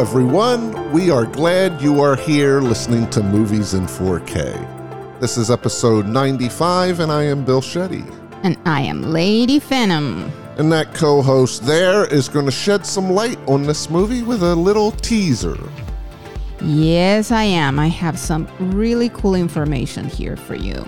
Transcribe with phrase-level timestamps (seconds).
[0.00, 0.92] Everyone.
[0.92, 5.20] We are glad you are here listening to Movies in 4K.
[5.20, 8.10] This is episode 95, and I am Bill Shetty.
[8.42, 10.32] And I am Lady Phantom.
[10.56, 14.42] And that co host there is going to shed some light on this movie with
[14.42, 15.58] a little teaser.
[16.62, 17.78] Yes, I am.
[17.78, 20.82] I have some really cool information here for you.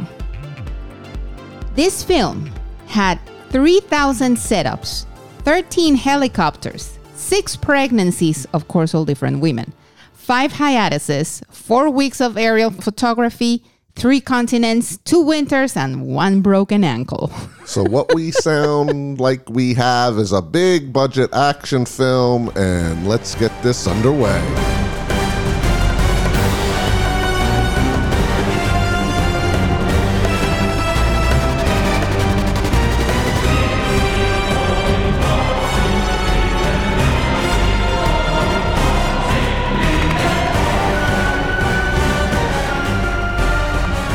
[1.74, 2.50] This film
[2.86, 3.20] had
[3.50, 5.04] 3,000 setups,
[5.40, 9.72] 13 helicopters, six pregnancies, of course, all different women,
[10.12, 13.64] five hiatuses, four weeks of aerial photography,
[13.94, 17.32] three continents, two winters, and one broken ankle.
[17.64, 23.36] So, what we sound like we have is a big budget action film, and let's
[23.36, 24.91] get this underway.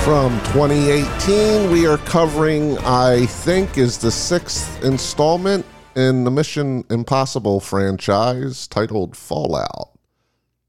[0.07, 5.65] From 2018, we are covering, I think, is the sixth installment
[5.97, 9.89] in the Mission Impossible franchise titled Fallout.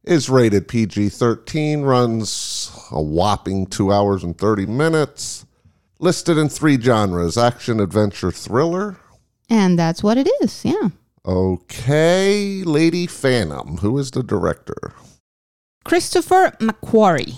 [0.03, 5.47] Is rated PG 13, runs a whopping two hours and 30 minutes.
[6.01, 8.97] Listed in three genres action, adventure, thriller.
[9.49, 10.89] And that's what it is, yeah.
[11.25, 14.95] Okay, Lady Phantom, who is the director?
[15.85, 17.37] Christopher McQuarrie.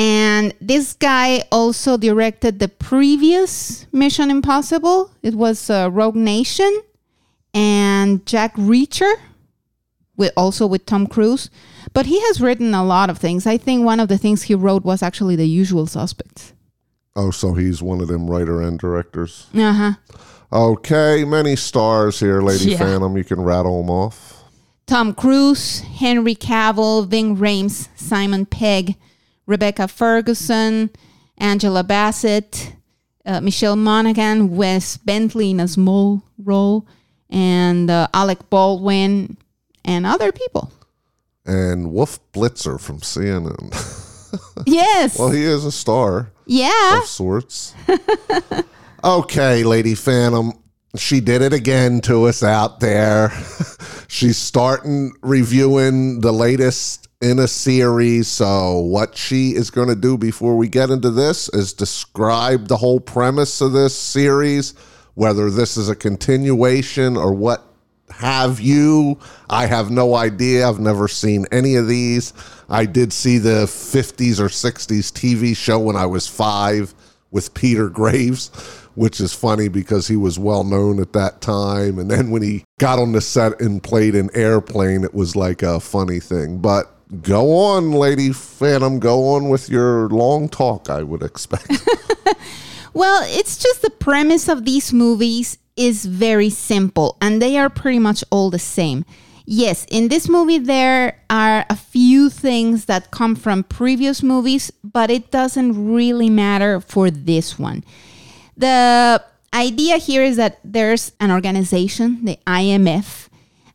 [0.00, 5.10] And this guy also directed the previous Mission Impossible.
[5.22, 6.80] It was uh, Rogue Nation
[7.52, 9.12] and Jack Reacher,
[10.16, 11.50] with also with Tom Cruise.
[11.92, 13.46] But he has written a lot of things.
[13.46, 16.54] I think one of the things he wrote was actually The Usual Suspects.
[17.14, 19.48] Oh, so he's one of them writer and directors.
[19.54, 19.92] Uh huh.
[20.50, 22.78] Okay, many stars here, Lady Yeah.
[22.78, 23.18] Phantom.
[23.18, 24.44] You can rattle them off.
[24.86, 28.96] Tom Cruise, Henry Cavill, Ving Rhames, Simon Pegg,
[29.50, 30.90] Rebecca Ferguson,
[31.36, 32.72] Angela Bassett,
[33.26, 36.86] uh, Michelle Monaghan, Wes Bentley in a small role,
[37.28, 39.36] and uh, Alec Baldwin,
[39.84, 40.72] and other people.
[41.44, 43.96] And Wolf Blitzer from CNN.
[44.64, 45.18] Yes.
[45.18, 46.98] well, he is a star yeah.
[46.98, 47.74] of sorts.
[49.04, 50.52] okay, Lady Phantom.
[50.96, 53.30] She did it again to us out there.
[54.08, 58.28] She's starting reviewing the latest in a series.
[58.28, 62.76] So, what she is going to do before we get into this is describe the
[62.76, 64.74] whole premise of this series,
[65.14, 67.64] whether this is a continuation or what
[68.10, 69.18] have you.
[69.48, 70.68] I have no idea.
[70.68, 72.32] I've never seen any of these.
[72.68, 76.94] I did see the 50s or 60s TV show when I was five
[77.30, 78.48] with Peter Graves,
[78.94, 81.98] which is funny because he was well known at that time.
[81.98, 85.62] And then when he got on the set and played an airplane, it was like
[85.62, 86.58] a funny thing.
[86.58, 91.70] But go on, Lady Phantom, go on with your long talk, I would expect.
[92.92, 97.98] Well, it's just the premise of these movies is very simple and they are pretty
[97.98, 99.04] much all the same.
[99.46, 105.10] Yes, in this movie there are a few things that come from previous movies, but
[105.10, 107.84] it doesn't really matter for this one.
[108.56, 109.22] The
[109.54, 113.28] idea here is that there's an organization, the IMF,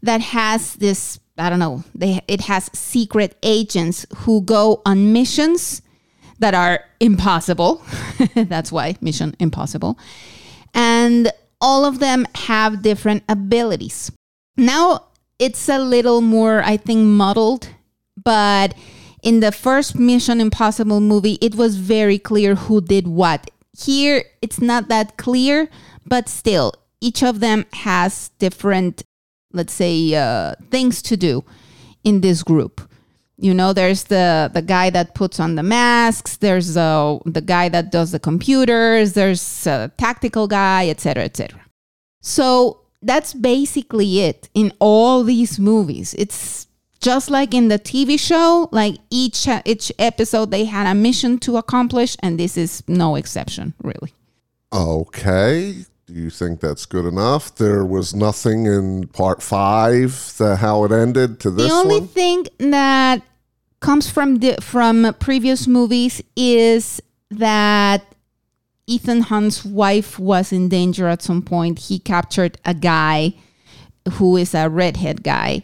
[0.03, 5.81] that has this I don't know, they, it has secret agents who go on missions
[6.39, 7.83] that are impossible.
[8.35, 9.97] That's why Mission Impossible.
[10.73, 11.31] And
[11.61, 14.11] all of them have different abilities.
[14.57, 15.07] Now
[15.39, 17.69] it's a little more, I think, muddled,
[18.23, 18.73] but
[19.23, 23.49] in the first Mission Impossible movie, it was very clear who did what.
[23.77, 25.67] Here, it's not that clear,
[26.05, 29.03] but still, each of them has different,
[29.55, 31.43] let's say, uh, things to do
[32.03, 32.81] in this group.
[33.37, 37.67] You know there's the the guy that puts on the masks there's the the guy
[37.67, 41.59] that does the computers there's a tactical guy etc etc
[42.21, 46.15] so that's basically it in all these movies.
[46.17, 46.67] It's
[46.99, 51.55] just like in the tv show like each each episode they had a mission to
[51.57, 54.11] accomplish and this is no exception really.
[54.73, 55.85] Okay.
[56.07, 57.55] Do you think that's good enough?
[57.55, 62.07] There was nothing in part five, the how it ended to this the only one.
[62.07, 63.23] thing that
[63.79, 68.05] comes from the from previous movies is that
[68.85, 71.79] Ethan Hunt's wife was in danger at some point.
[71.79, 73.33] He captured a guy
[74.13, 75.63] who is a redhead guy,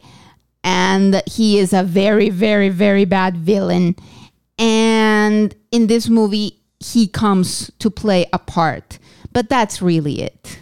[0.64, 3.96] and he is a very, very, very bad villain.
[4.58, 8.98] And in this movie, he comes to play a part,
[9.34, 10.60] but that's really it.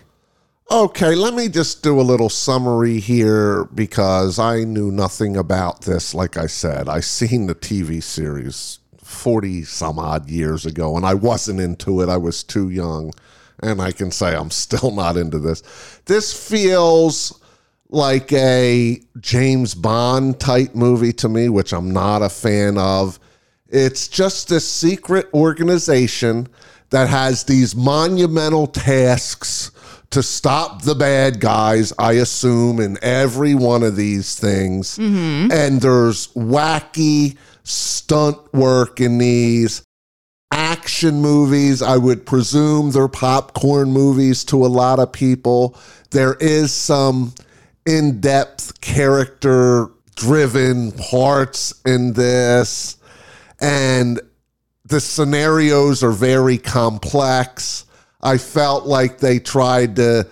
[0.71, 6.13] Okay, let me just do a little summary here because I knew nothing about this.
[6.13, 11.16] Like I said, I seen the TV series 40 some odd years ago and I
[11.16, 12.10] wasn't into it.
[12.10, 13.12] I was too young.
[13.62, 15.63] And I can say I'm still not into this.
[16.06, 17.42] This feels
[17.89, 23.19] like a James Bond type movie to me, which I'm not a fan of.
[23.68, 26.48] It's just a secret organization
[26.90, 29.72] that has these monumental tasks
[30.12, 34.98] to stop the bad guys, I assume, in every one of these things.
[34.98, 35.52] Mm-hmm.
[35.52, 39.84] And there's wacky stunt work in these
[40.52, 41.82] action movies.
[41.84, 45.78] I would presume they're popcorn movies to a lot of people.
[46.10, 47.36] There is some
[47.86, 52.98] in depth character driven parts in this.
[53.62, 54.20] And
[54.90, 57.86] the scenarios are very complex.
[58.22, 60.28] I felt like they tried to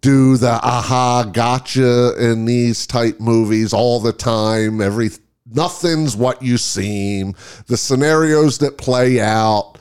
[0.00, 4.80] do the aha gotcha in these type movies all the time.
[4.80, 5.10] Every
[5.46, 7.34] nothing's what you seem.
[7.66, 9.74] The scenarios that play out,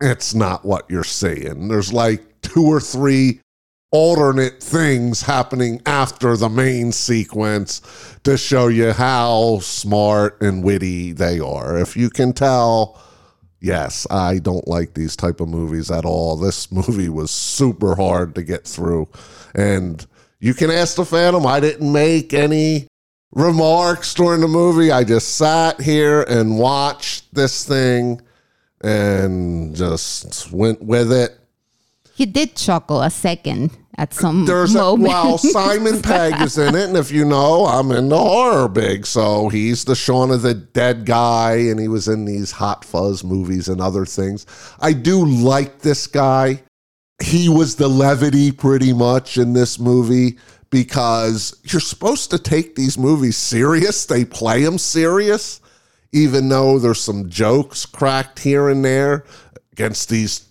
[0.00, 1.68] it's not what you're seeing.
[1.68, 3.40] There's like two or three
[3.90, 7.82] alternate things happening after the main sequence
[8.24, 11.78] to show you how smart and witty they are.
[11.78, 12.98] If you can tell,
[13.62, 16.36] yes, I don't like these type of movies at all.
[16.36, 19.08] This movie was super hard to get through.
[19.54, 20.04] And
[20.40, 22.88] you can ask the Phantom, I didn't make any
[23.30, 24.90] remarks during the movie.
[24.90, 28.20] I just sat here and watched this thing
[28.82, 31.38] and just went with it.
[32.14, 36.88] He did chuckle a second at some There's a, well, Simon Pegg is in it,
[36.88, 41.04] and if you know, I'm into horror big, so he's the Shaun of the Dead
[41.04, 44.46] guy, and he was in these Hot Fuzz movies and other things.
[44.80, 46.62] I do like this guy.
[47.22, 50.38] He was the levity pretty much in this movie
[50.70, 54.06] because you're supposed to take these movies serious.
[54.06, 55.60] They play them serious,
[56.12, 59.26] even though there's some jokes cracked here and there
[59.72, 60.48] against these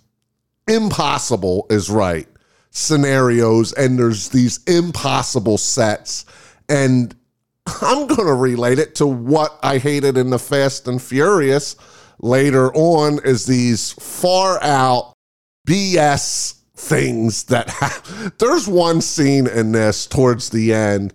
[0.67, 2.27] impossible is right
[2.71, 6.25] scenarios and there's these impossible sets.
[6.67, 7.15] And
[7.81, 11.75] i'm going to relate it to what i hated in the fast and furious
[12.19, 15.13] later on is these far out
[15.67, 21.13] bs things that ha- there's one scene in this towards the end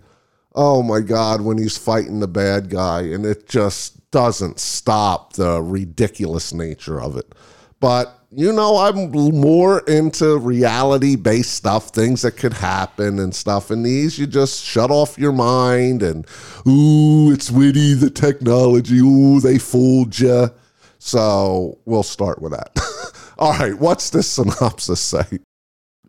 [0.55, 5.61] oh my god when he's fighting the bad guy and it just doesn't stop the
[5.61, 7.35] ridiculous nature of it
[7.79, 13.71] but you know i'm more into reality based stuff things that could happen and stuff
[13.71, 16.25] and these you just shut off your mind and
[16.67, 20.49] ooh it's witty the technology ooh they fooled you
[20.99, 22.71] so we'll start with that.
[23.37, 25.39] All right what's this synopsis say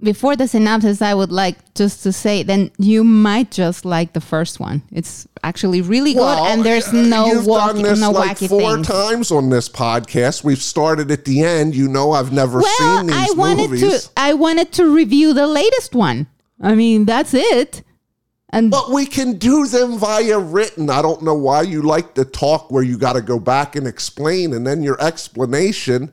[0.00, 4.20] Before the synopsis, I would like just to say then you might just like the
[4.20, 4.82] first one.
[4.92, 8.86] It's actually really good, and there's no you've walking, done this no like four things.
[8.86, 10.44] times on this podcast.
[10.44, 11.74] We've started at the end.
[11.74, 14.04] You know, I've never Well, seen these I wanted movies.
[14.04, 14.10] to.
[14.16, 16.28] I wanted to review the latest one.
[16.60, 17.82] I mean, that's it.
[18.50, 20.88] And But we can do them via written.
[20.90, 23.86] I don't know why you like to talk where you got to go back and
[23.86, 26.10] explain, and then your explanation.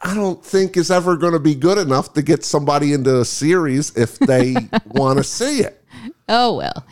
[0.00, 3.24] I don't think is ever going to be good enough to get somebody into a
[3.24, 4.54] series if they
[4.86, 5.82] want to see it.
[6.28, 6.86] Oh well.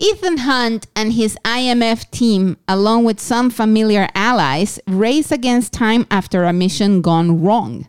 [0.00, 6.44] Ethan Hunt and his IMF team, along with some familiar allies, race against time after
[6.44, 7.88] a mission gone wrong.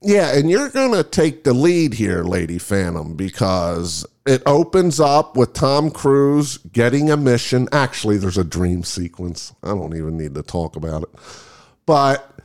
[0.00, 5.36] Yeah, and you're going to take the lead here, Lady Phantom, because it opens up
[5.36, 7.68] with Tom Cruise getting a mission.
[7.72, 9.52] Actually, there's a dream sequence.
[9.64, 11.08] I don't even need to talk about it.
[11.84, 12.37] But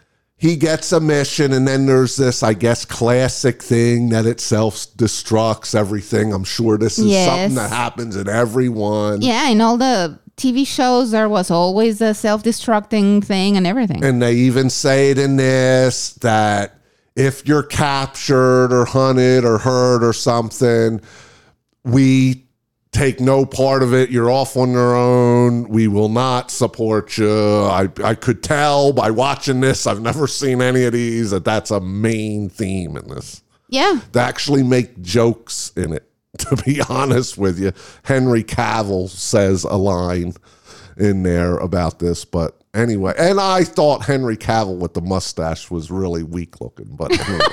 [0.43, 4.75] he gets a mission, and then there's this, I guess, classic thing that it self
[4.97, 6.33] destructs everything.
[6.33, 7.29] I'm sure this is Yes.
[7.29, 9.21] something that happens in everyone.
[9.21, 14.03] Yeah, in all the TV shows, there was always a self destructing thing and everything.
[14.03, 16.77] And they even say it in this that
[17.15, 20.99] if you're captured or hunted or hurt or something,
[21.85, 22.43] we
[22.93, 24.09] take no part of it.
[24.11, 25.67] You're off on your own.
[25.67, 27.29] We will not support you.
[27.29, 31.71] I, I could tell by watching this, I've never seen any of these, that that's
[31.71, 33.43] a main theme in this.
[33.67, 33.99] yeah.
[34.11, 37.73] They actually make jokes in it, to be honest with you.
[38.03, 40.33] Henry Cavill says a line
[40.95, 43.13] in there about this, but anyway.
[43.17, 47.45] And I thought Henry Cavill with the mustache was really weak looking, but anyway.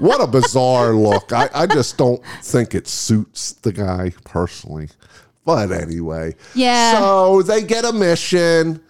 [0.00, 1.32] What a bizarre look.
[1.32, 4.88] I, I just don't think it suits the guy personally.
[5.44, 6.34] But anyway.
[6.54, 6.98] Yeah.
[6.98, 8.82] So they get a mission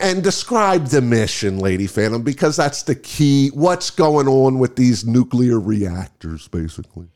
[0.00, 3.48] and describe the mission, Lady Phantom, because that's the key.
[3.48, 7.08] What's going on with these nuclear reactors, basically?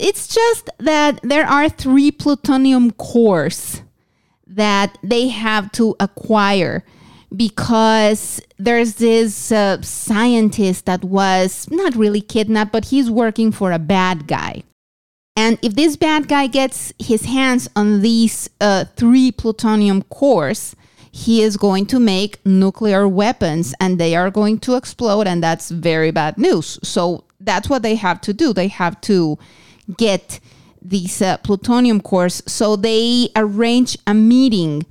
[0.00, 3.82] it's just that there are three plutonium cores
[4.46, 6.84] that they have to acquire
[7.34, 13.78] because there's this uh, scientist that was not really kidnapped, but he's working for a
[13.78, 14.62] bad guy.
[15.36, 20.74] And if this bad guy gets his hands on these uh, three plutonium cores,
[21.12, 25.70] he is going to make nuclear weapons and they are going to explode, and that's
[25.70, 26.78] very bad news.
[26.82, 28.52] So that's what they have to do.
[28.52, 29.38] They have to
[29.96, 30.40] get
[30.82, 32.42] these uh, plutonium cores.
[32.46, 34.86] So they arrange a meeting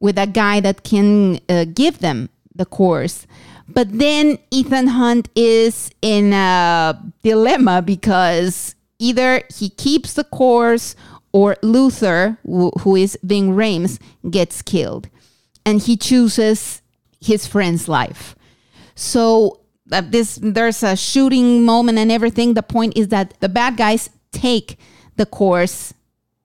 [0.00, 3.26] with a guy that can uh, give them the cores.
[3.68, 10.96] But then Ethan Hunt is in a dilemma because either he keeps the cores
[11.32, 15.08] or Luther, who, is Ving Rhames, gets killed.
[15.64, 16.82] And he chooses
[17.20, 18.34] his friend's life.
[18.96, 19.60] So
[19.92, 22.54] uh, this there's a shooting moment and everything.
[22.54, 24.78] The point is that the bad guys take
[25.16, 25.94] the cores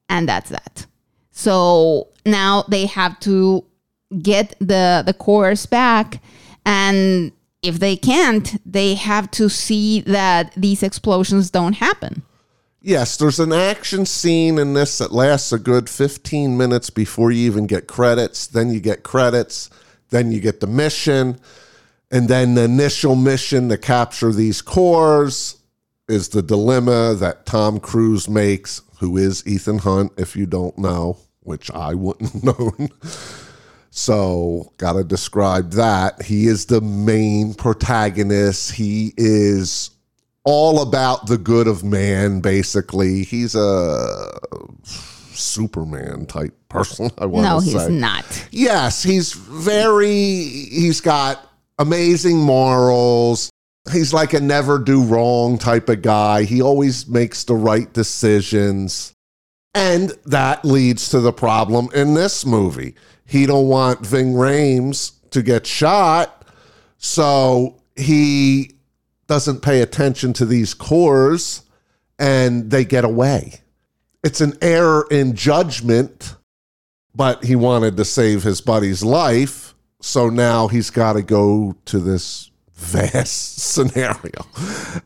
[0.10, 0.86] and that's that.
[1.32, 3.64] So now they have to
[4.22, 6.22] get the the cores back,
[6.66, 12.24] and if they can't, they have to see that these explosions don't happen.
[12.82, 17.48] Yes, there's an action scene in this that lasts a good 15 minutes before you
[17.48, 18.46] even get credits.
[18.46, 19.72] Then you get credits.
[20.12, 21.40] Then you get the mission.
[22.12, 25.58] And then the initial mission to capture these cores
[26.08, 31.18] is the dilemma that Tom Cruise makes, who is Ethan Hunt, if you don't know,
[31.46, 32.74] which I wouldn't know.
[33.90, 36.22] so, got to describe that.
[36.22, 38.74] He is the main protagonist.
[38.74, 39.92] He is
[40.44, 43.24] all about the good of man, basically.
[43.24, 44.32] He's a
[44.84, 47.74] Superman type person, I want to say.
[47.74, 47.94] No, he's say.
[47.94, 48.48] not.
[48.52, 51.50] Yes, he's very, he's got
[51.80, 53.50] amazing morals.
[53.92, 56.44] He's like a never do wrong type of guy.
[56.44, 59.15] He always makes the right decisions.
[59.76, 62.96] And that leads to the problem in this movie.
[63.26, 66.48] He don't want Ving Rhames to get shot,
[66.98, 68.72] so he
[69.28, 71.64] doesn't pay attention to these cores
[72.20, 73.56] and they get away.
[74.24, 76.36] It's an error in judgment,
[77.14, 79.74] but he wanted to save his buddy's life.
[80.02, 84.46] So now he's got to go to this vast scenario.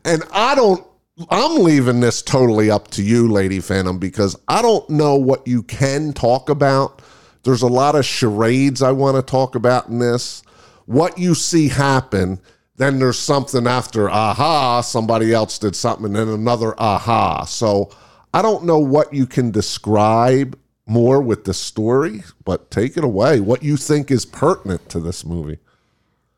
[0.04, 0.86] And I don't,
[1.28, 5.62] I'm leaving this totally up to you, Lady Phantom, because I don't know what you
[5.62, 7.02] can talk about.
[7.42, 10.42] There's a lot of charades I want to talk about in this.
[10.86, 12.40] What you see happen,
[12.76, 17.44] then there's something after aha, somebody else did something, and then another aha.
[17.44, 17.90] So
[18.32, 23.40] I don't know what you can describe more with the story, but take it away.
[23.40, 25.58] What you think is pertinent to this movie?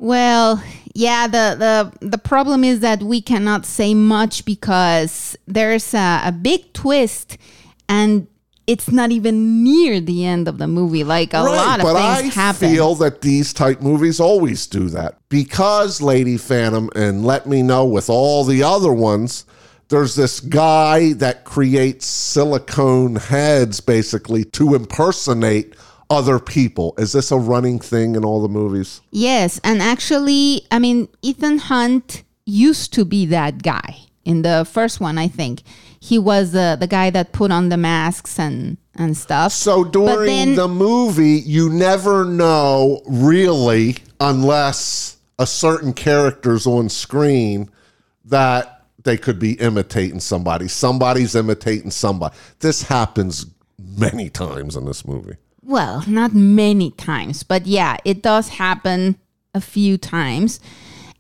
[0.03, 0.61] Well,
[0.95, 6.33] yeah, the, the the problem is that we cannot say much because there's a, a
[6.33, 7.39] big twist
[7.89, 8.27] and
[8.67, 11.05] it's not even near the end of the movie.
[11.05, 12.69] Like a lot of but things I happen.
[12.69, 17.87] feel that these type movies always do that because Lady Phantom, and let me know
[17.87, 19.45] with all the other ones.
[19.89, 25.77] There's this guy that creates silicone heads basically to impersonate
[26.13, 26.95] other people.
[26.99, 29.01] Is this a running thing in all the movies?
[29.11, 35.01] Yes, and actually, I mean, Ethan Hunt used to be that guy in the first
[35.01, 35.17] one.
[35.17, 35.63] I think
[35.99, 39.53] he was the the guy that put on the masks and and stuff.
[39.53, 47.71] So during then- the movie, you never know really unless a certain character's on screen
[48.27, 50.69] that they could be imitating somebody.
[50.69, 52.37] Somebody's imitating somebody.
[52.61, 53.47] This happens
[53.79, 55.37] many times in this movie.
[55.63, 59.17] Well, not many times, but yeah, it does happen
[59.55, 60.61] a few times.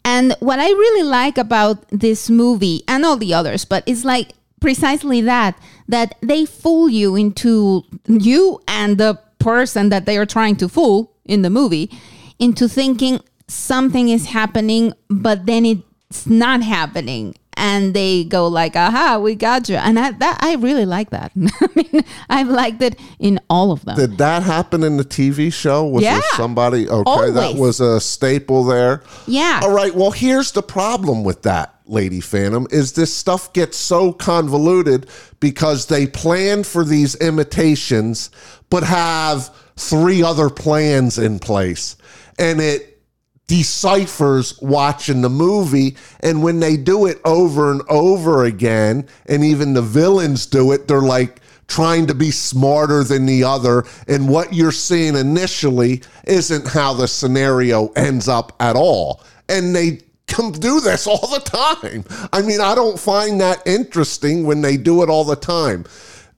[0.04, 4.32] And what I really like about this movie and all the others, but it's like
[4.61, 5.58] precisely that
[5.88, 11.12] that they fool you into you and the person that they are trying to fool
[11.25, 11.90] in the movie
[12.38, 17.34] into thinking something is happening, but then it's not happening.
[17.64, 21.31] And they go like, "Aha, we got you!" And I, that I really like that.
[21.37, 23.97] I mean, I've liked it in all of them.
[23.97, 25.85] Did that happen in the TV show?
[25.87, 26.37] Was there Yeah.
[26.37, 26.88] somebody?
[26.88, 29.04] Okay, that was a staple there.
[29.28, 29.61] Yeah.
[29.62, 29.95] All right.
[29.95, 35.07] Well, here's the problem with that, Lady Phantom, is this stuff gets so convoluted
[35.38, 38.31] because they plan for these imitations,
[38.71, 41.97] but have three other plans in place.
[42.40, 42.91] And it
[43.52, 45.94] deciphers watching the movie.
[46.21, 50.88] And when they do it over and over again, and even the villains do it,
[50.88, 53.85] they're like, trying to be smarter than the other.
[54.09, 59.23] And what you're seeing initially isn't how the scenario ends up at all.
[59.49, 62.04] And they them do this all the time.
[62.32, 65.85] I mean, I don't find that interesting when they do it all the time.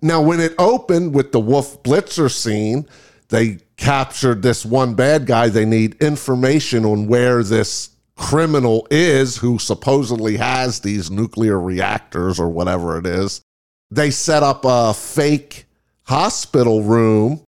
[0.03, 2.89] Now, when it opened with the Wolf Blitzer scene,
[3.29, 5.49] they captured this one bad guy.
[5.49, 12.49] They need information on where this criminal is who supposedly has these nuclear reactors or
[12.49, 13.43] whatever it is.
[13.91, 15.67] They set up a fake
[16.05, 17.45] hospital room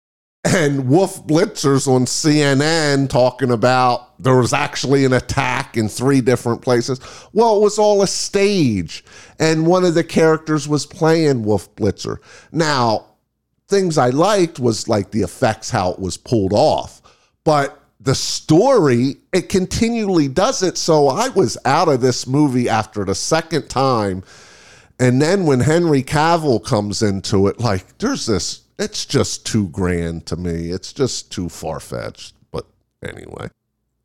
[0.44, 6.62] and Wolf Blitzer's on CNN talking about there was actually an attack in three different
[6.62, 6.98] places.
[7.32, 9.04] Well, it was all a stage,
[9.38, 12.18] and one of the characters was playing Wolf Blitzer.
[12.52, 13.06] Now,
[13.70, 17.00] things I liked was like the effects, how it was pulled off,
[17.44, 20.78] but the story, it continually does it.
[20.78, 24.24] So I was out of this movie after the second time.
[24.98, 30.24] And then when Henry Cavill comes into it, like there's this it's just too grand
[30.26, 30.70] to me.
[30.70, 32.34] It's just too far fetched.
[32.50, 32.64] But
[33.06, 33.48] anyway,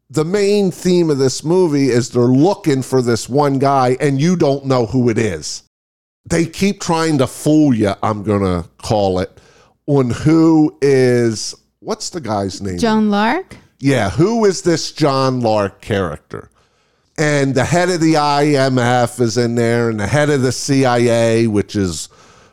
[0.10, 4.36] the main theme of this movie is they're looking for this one guy and you
[4.36, 5.64] don't know who it is.
[6.30, 9.40] They keep trying to fool you, I'm going to call it,
[9.88, 12.78] on who is, what's the guy's name?
[12.78, 13.58] John Lark?
[13.80, 16.50] Yeah, who is this John Lark character?
[17.18, 21.48] And the head of the IMF is in there, and the head of the CIA,
[21.48, 22.10] which is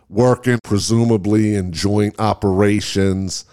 [0.08, 3.44] working presumably in joint operations.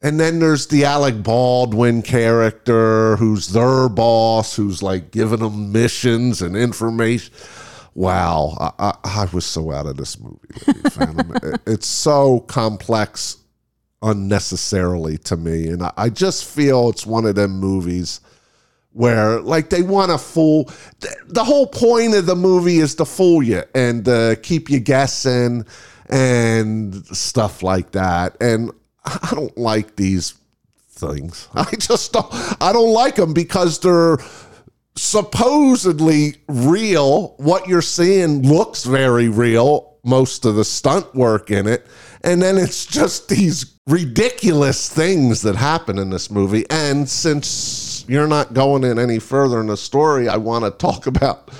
[0.00, 6.40] And then there's the Alec Baldwin character who's their boss, who's like giving them missions
[6.40, 7.34] and information.
[7.98, 10.38] Wow, I, I, I was so out of this movie.
[11.66, 13.38] it's so complex
[14.02, 15.66] unnecessarily to me.
[15.66, 18.20] And I, I just feel it's one of them movies
[18.92, 20.70] where like they want to fool
[21.26, 25.66] the whole point of the movie is to fool you and uh, keep you guessing
[26.08, 28.70] and stuff like that and
[29.04, 30.34] i don't like these
[30.88, 34.18] things i just don't i don't like them because they're
[34.96, 37.34] supposedly real.
[37.38, 39.96] What you're seeing looks very real.
[40.04, 41.86] Most of the stunt work in it.
[42.22, 46.64] And then it's just these ridiculous things that happen in this movie.
[46.70, 51.06] And since you're not going in any further in the story, I want to talk
[51.06, 51.50] about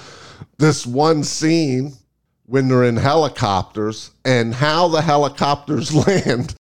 [0.58, 1.94] this one scene
[2.46, 6.54] when they're in helicopters and how the helicopters land.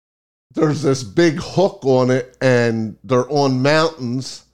[0.55, 4.44] There's this big hook on it, and they're on mountains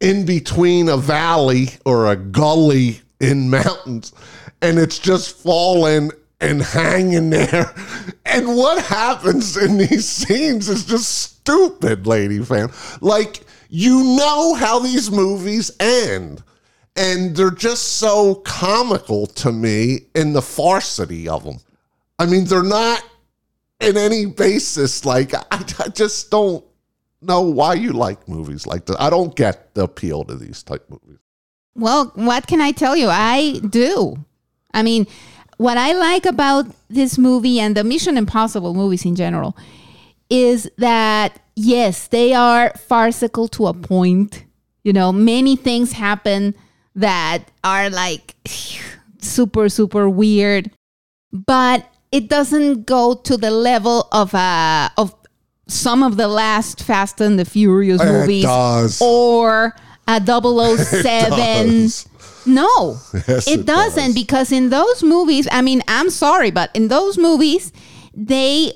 [0.00, 4.12] in between a valley or a gully in mountains,
[4.60, 7.72] and it's just falling and hanging there.
[8.28, 12.70] And what happens in these scenes is just stupid, lady fan.
[13.00, 16.42] Like, you know how these movies end.
[16.96, 21.58] And they're just so comical to me in the farcity of them.
[22.18, 23.02] I mean, they're not
[23.80, 26.64] in any basis like, I, I just don't
[27.26, 29.00] know why you like movies like that.
[29.00, 31.18] I don't get the appeal to these type movies.
[31.74, 33.08] Well, what can I tell you?
[33.08, 34.24] I do.
[34.72, 35.06] I mean,
[35.58, 39.56] what I like about this movie and the Mission Impossible movies in general
[40.30, 44.44] is that yes, they are farcical to a point.
[44.84, 46.54] You know, many things happen
[46.94, 48.36] that are like
[49.18, 50.70] super, super weird,
[51.32, 55.14] but it doesn't go to the level of uh of
[55.68, 58.44] some of the last Fast and the Furious eh, movies
[59.00, 59.74] or
[60.08, 61.90] a 007.
[62.48, 64.14] No, yes, it, it, doesn't does.
[64.14, 67.72] because in those movies, I mean, I'm sorry, but in those movies,
[68.14, 68.72] they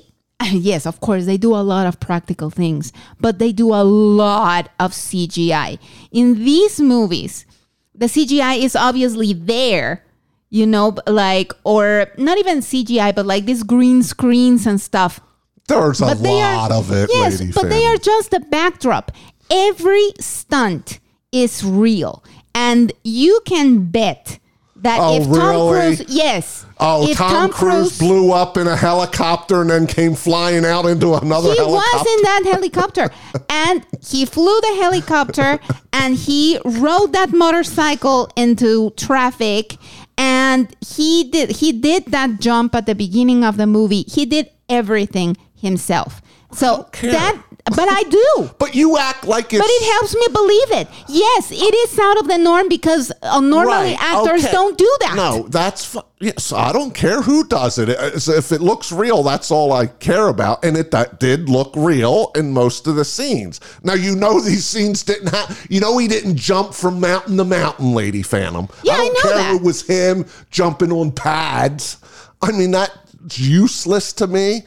[0.49, 4.69] yes, of course, they do a lot of practical things, but they do a lot
[4.79, 5.79] of CGI.
[6.11, 7.45] In these movies,
[7.93, 10.03] the CGI is obviously there,
[10.49, 15.19] you know, like, or not even CGI, but like these green screens and stuff.
[15.67, 17.09] There's a but lot are, of it.
[17.09, 17.41] Ladies.
[17.41, 19.11] Yes, but they are just a backdrop.
[19.49, 20.99] Every stunt
[21.31, 24.39] is real, and you can bet
[24.81, 25.95] that oh, if Tom really?
[25.95, 26.65] Cruise, yes.
[26.79, 30.65] Oh, if Tom, Tom Cruise, Cruise, blew up in a helicopter and then came flying
[30.65, 31.97] out into another he helicopter.
[31.97, 33.11] was in that helicopter.
[33.49, 35.59] and he flew the helicopter
[35.93, 39.77] and he rode that motorcycle into traffic
[40.17, 44.03] and he did he did that jump at the beginning of the movie.
[44.07, 46.21] He did everything himself.
[46.53, 48.49] So that but I do.
[48.57, 49.61] But you act like it's.
[49.61, 50.87] But it helps me believe it.
[51.07, 54.51] Yes, it is out of the norm because uh, normally right, actors okay.
[54.51, 55.15] don't do that.
[55.15, 56.51] No, that's fu- yes.
[56.51, 57.89] I don't care who does it.
[57.89, 60.65] If it looks real, that's all I care about.
[60.65, 63.59] And it that did look real in most of the scenes.
[63.83, 65.33] Now you know these scenes didn't.
[65.69, 68.67] You know he didn't jump from mountain to mountain, Lady Phantom.
[68.83, 69.55] Yeah, I don't I know care that.
[69.55, 71.97] it was him jumping on pads.
[72.41, 72.97] I mean that's
[73.37, 74.63] useless to me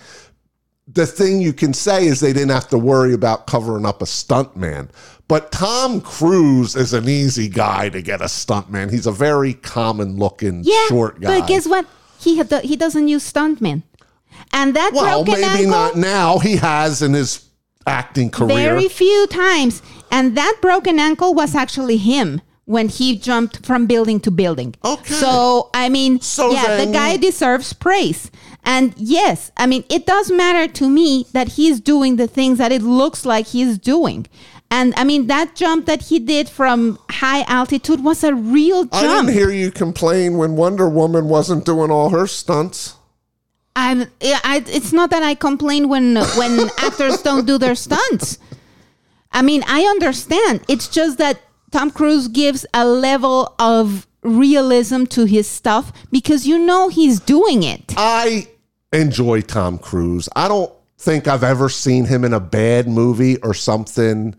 [0.86, 4.04] the thing you can say is they didn't have to worry about covering up a
[4.04, 4.88] stuntman.
[5.26, 8.90] But Tom Cruise is an easy guy to get a stuntman.
[8.90, 11.40] He's a very common looking Yeah, short guy.
[11.40, 11.86] but guess what?
[12.20, 13.82] He he doesn't use stuntmen,
[14.52, 16.38] and that well, broken maybe ankle not now.
[16.38, 17.46] He has in his
[17.86, 18.48] acting career.
[18.56, 24.20] very few times, and that broken ankle was actually him when he jumped from building
[24.20, 24.74] to building.
[24.84, 25.14] Okay.
[25.14, 28.30] So I mean, So yeah, then- the guy deserves praise.
[28.64, 32.72] And yes, I mean, it does matter to me that he's doing the things that
[32.72, 34.26] it looks like he's doing.
[34.70, 38.94] And I mean, that jump that he did from high altitude was a real jump.
[38.94, 42.96] I didn't hear you complain when Wonder Woman wasn't doing all her stunts.
[43.76, 44.02] I'm.
[44.22, 48.38] I, it's not that I complain when when actors don't do their stunts.
[49.30, 50.62] I mean, I understand.
[50.68, 56.58] It's just that Tom Cruise gives a level of realism to his stuff because you
[56.58, 57.94] know he's doing it.
[57.96, 58.48] I
[58.94, 60.28] enjoy Tom Cruise.
[60.36, 64.34] I don't think I've ever seen him in a bad movie or something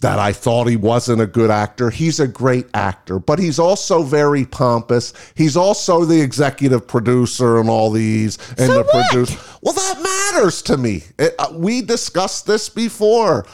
[0.00, 1.88] that I thought he wasn't a good actor.
[1.88, 5.14] He's a great actor, but he's also very pompous.
[5.34, 9.08] He's also the executive producer and all these and So the what?
[9.08, 9.38] producer.
[9.62, 10.02] Well, that
[10.34, 11.02] matters to me.
[11.18, 13.46] It- uh, we discussed this before.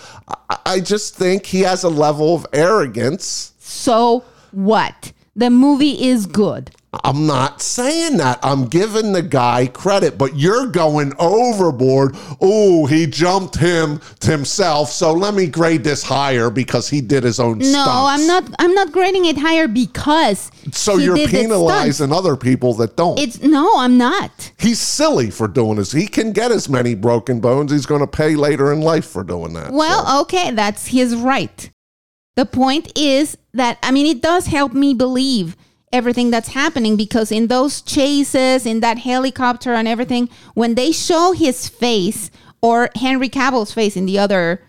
[0.50, 3.52] I, I just think he has a level of arrogance.
[3.60, 5.12] So what?
[5.36, 6.72] The movie is good.
[7.04, 8.38] I'm not saying that.
[8.42, 12.14] I'm giving the guy credit, but you're going overboard.
[12.38, 14.90] Oh, he jumped him to himself.
[14.90, 17.88] So let me grade this higher because he did his own No, stunts.
[17.88, 18.44] I'm not.
[18.58, 21.46] I'm not grading it higher because So he you're did the stunts.
[21.48, 23.18] penalizing other people that don't.
[23.18, 24.52] It's no, I'm not.
[24.58, 25.92] He's silly for doing this.
[25.92, 27.72] He can get as many broken bones.
[27.72, 29.72] He's going to pay later in life for doing that.
[29.72, 31.70] Well, So- okay, that's his right.
[32.36, 35.56] The point is that, I mean, it does help me believe
[35.92, 41.32] everything that's happening because in those chases, in that helicopter and everything, when they show
[41.32, 44.62] his face or Henry Cavill's face in the other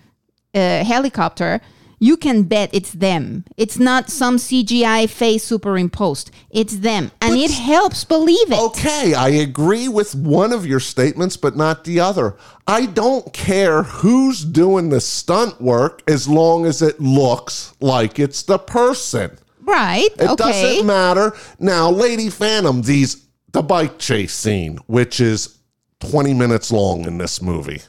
[0.53, 1.61] uh, helicopter,
[2.03, 3.45] you can bet it's them.
[3.55, 6.31] It's not some CGI face superimposed.
[6.49, 7.11] It's them.
[7.21, 8.59] And it helps believe it.
[8.59, 12.35] Okay, I agree with one of your statements, but not the other.
[12.67, 18.43] I don't care who's doing the stunt work as long as it looks like it's
[18.43, 19.37] the person.
[19.63, 20.09] Right.
[20.19, 20.35] It okay.
[20.35, 21.33] doesn't matter.
[21.59, 25.59] Now, Lady Phantom, these the bike chase scene, which is
[25.99, 27.81] 20 minutes long in this movie.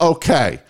[0.00, 0.60] Okay.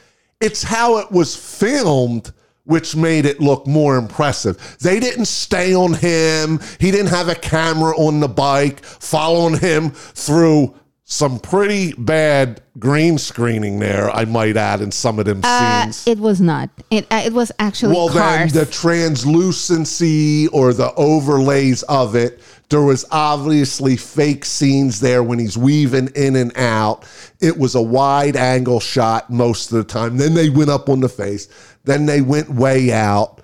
[0.40, 2.32] It's how it was filmed
[2.68, 4.76] which made it look more impressive.
[4.82, 6.60] They didn't stay on him.
[6.78, 10.74] He didn't have a camera on the bike following him through
[11.10, 16.06] some pretty bad green screening there, I might add, in some of them Uh, scenes.
[16.06, 16.68] it was not.
[16.90, 18.52] It, uh, it was actually Well, cars.
[18.52, 25.38] then the translucency or the overlays of it, there was obviously fake scenes there when
[25.38, 27.04] he's weaving in and out.
[27.40, 30.18] It was a wide angle shot most of the time.
[30.18, 31.48] Then they went up on the face.
[31.84, 33.40] Then they went way out.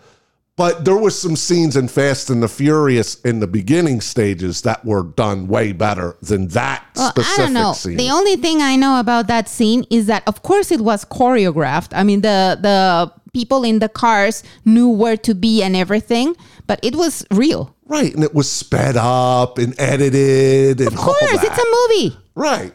[0.57, 4.85] But there was some scenes in Fast and the Furious in the beginning stages that
[4.85, 7.73] were done way better than that Well, specific I don't know.
[7.73, 7.97] scene.
[7.97, 11.89] The only thing I know about that scene is that, of course, it was choreographed.
[11.93, 16.37] I mean, the the people in the cars knew where to be and everything,
[16.69, 17.75] but it was real.
[17.87, 22.17] right, and it was sped up and edited and Of course, it's a movie.
[22.37, 22.73] Right.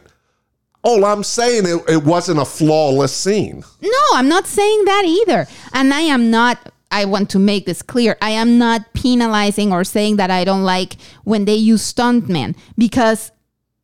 [0.82, 3.64] All I'm saying it, it wasn't a flawless scene.
[3.82, 5.46] No, I'm not saying that either.
[5.72, 6.56] And I am not.
[6.90, 8.16] I want to make this clear.
[8.20, 13.30] I am not penalizing or saying that I don't like when they use stuntmen because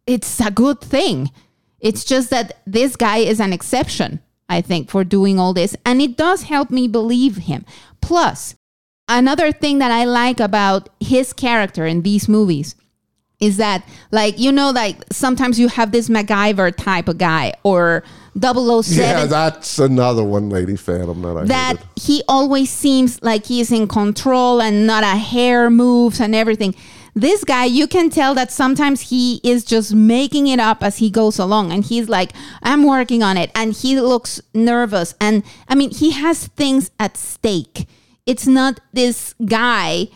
[0.06, 1.30] it's a good thing.
[1.80, 5.76] It's just that this guy is an exception, I think, for doing all this.
[5.84, 7.64] And it does help me believe him.
[8.00, 8.56] Plus,
[9.08, 12.74] another thing that I like about his character in these movies
[13.38, 18.02] is that, like, you know, like sometimes you have this MacGyver type of guy or
[18.40, 21.88] 007 Yeah, that's another one, Lady Phantom, that I that hated.
[21.96, 26.74] he always seems like he's in control and not a hair moves and everything.
[27.14, 31.08] This guy, you can tell that sometimes he is just making it up as he
[31.08, 31.72] goes along.
[31.72, 33.50] And he's like, I'm working on it.
[33.54, 35.14] And he looks nervous.
[35.18, 37.88] And I mean, he has things at stake.
[38.26, 40.08] It's not this guy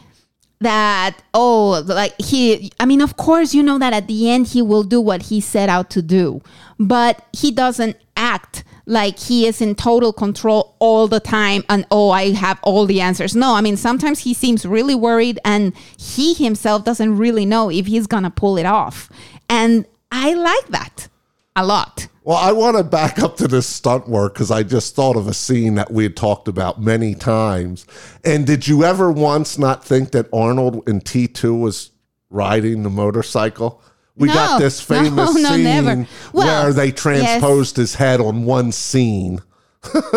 [0.62, 4.61] that oh like he i mean of course you know that at the end he
[4.61, 6.42] will do what he set out to do
[6.78, 12.11] but he doesn't act like he is in total control all the time and oh
[12.11, 13.35] i have all the answers.
[13.35, 17.87] No i mean sometimes he seems really worried and he himself doesn't really know if
[17.87, 19.11] he's gonna pull it off.
[19.48, 21.09] And i like that
[21.56, 22.09] a lot.
[22.22, 25.26] Well, I want to back up to this stunt work because I just thought of
[25.26, 27.87] a scene that we had talked about many times.
[28.24, 31.90] And did you ever once not think that Arnold in T2 was
[32.28, 33.83] riding the motorcycle
[34.16, 36.07] We No, got this famous no, scene never.
[36.33, 39.40] Well, where they transposed his head on one scene.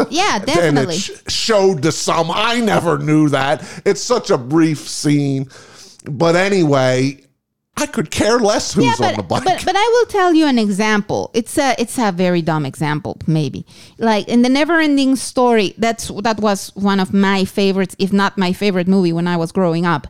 [0.10, 0.46] Yeah, definitely.
[0.66, 2.30] And it sh- showed to some.
[2.32, 3.64] I never knew that.
[3.86, 5.48] It's such a brief scene.
[6.06, 7.24] But anyway,
[7.78, 9.44] I could care less who's yeah, on the but, bike.
[9.46, 11.32] but but I will tell you an example.
[11.34, 13.66] It's a it's a very dumb example, maybe.
[13.98, 18.52] Like in the Never-Ending Story, that's that was one of my favorites, if not my
[18.54, 20.08] favorite movie when I was growing up.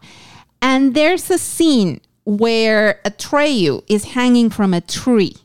[0.61, 5.35] And there's a scene where Atreyu is hanging from a tree.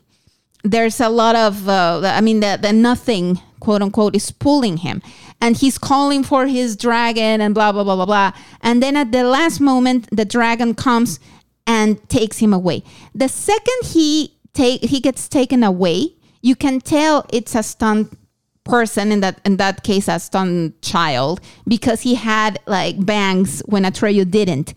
[0.63, 5.01] There's a lot of, uh, I mean, the, the nothing, quote unquote, is pulling him.
[5.41, 8.31] And he's calling for his dragon and blah, blah, blah, blah, blah.
[8.61, 11.19] And then at the last moment, the dragon comes
[11.65, 12.83] and takes him away.
[13.13, 18.17] The second he take he gets taken away, you can tell it's a stunt
[18.65, 23.83] person in that in that case a stunt child because he had like bangs when
[23.83, 24.73] Atreyu didn't.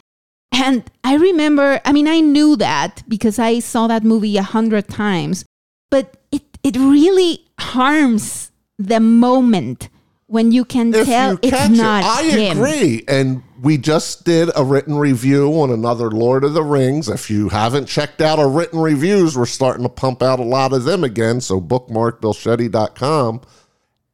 [0.52, 4.88] And I remember, I mean, I knew that because I saw that movie a hundred
[4.88, 5.44] times,
[5.90, 9.88] but it, it really harms the moment
[10.26, 12.58] when you can if tell you it's not it, I him.
[12.58, 13.04] agree.
[13.06, 17.08] And we just did a written review on another Lord of the Rings.
[17.08, 20.72] If you haven't checked out our written reviews, we're starting to pump out a lot
[20.72, 21.40] of them again.
[21.40, 23.42] So bookmark billshetty.com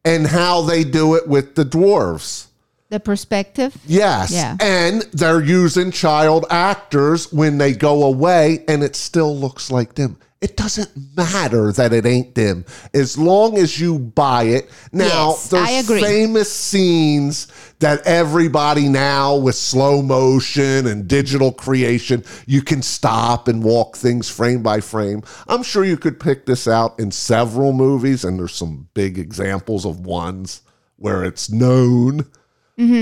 [0.05, 2.49] and how they do it with the dwarves.
[2.91, 3.77] The perspective.
[3.87, 4.31] Yes.
[4.31, 4.57] Yeah.
[4.61, 10.19] And they're using child actors when they go away and it still looks like them.
[10.41, 14.71] It doesn't matter that it ain't them as long as you buy it.
[14.93, 17.49] Now, Yes, there's famous scenes
[17.81, 24.31] that everybody now with slow motion and digital creation, you can stop and walk things
[24.31, 25.25] frame by frame.
[25.49, 29.85] I'm sure you could pick this out in several movies, and there's some big examples
[29.85, 30.63] of ones
[30.97, 32.27] where it's known.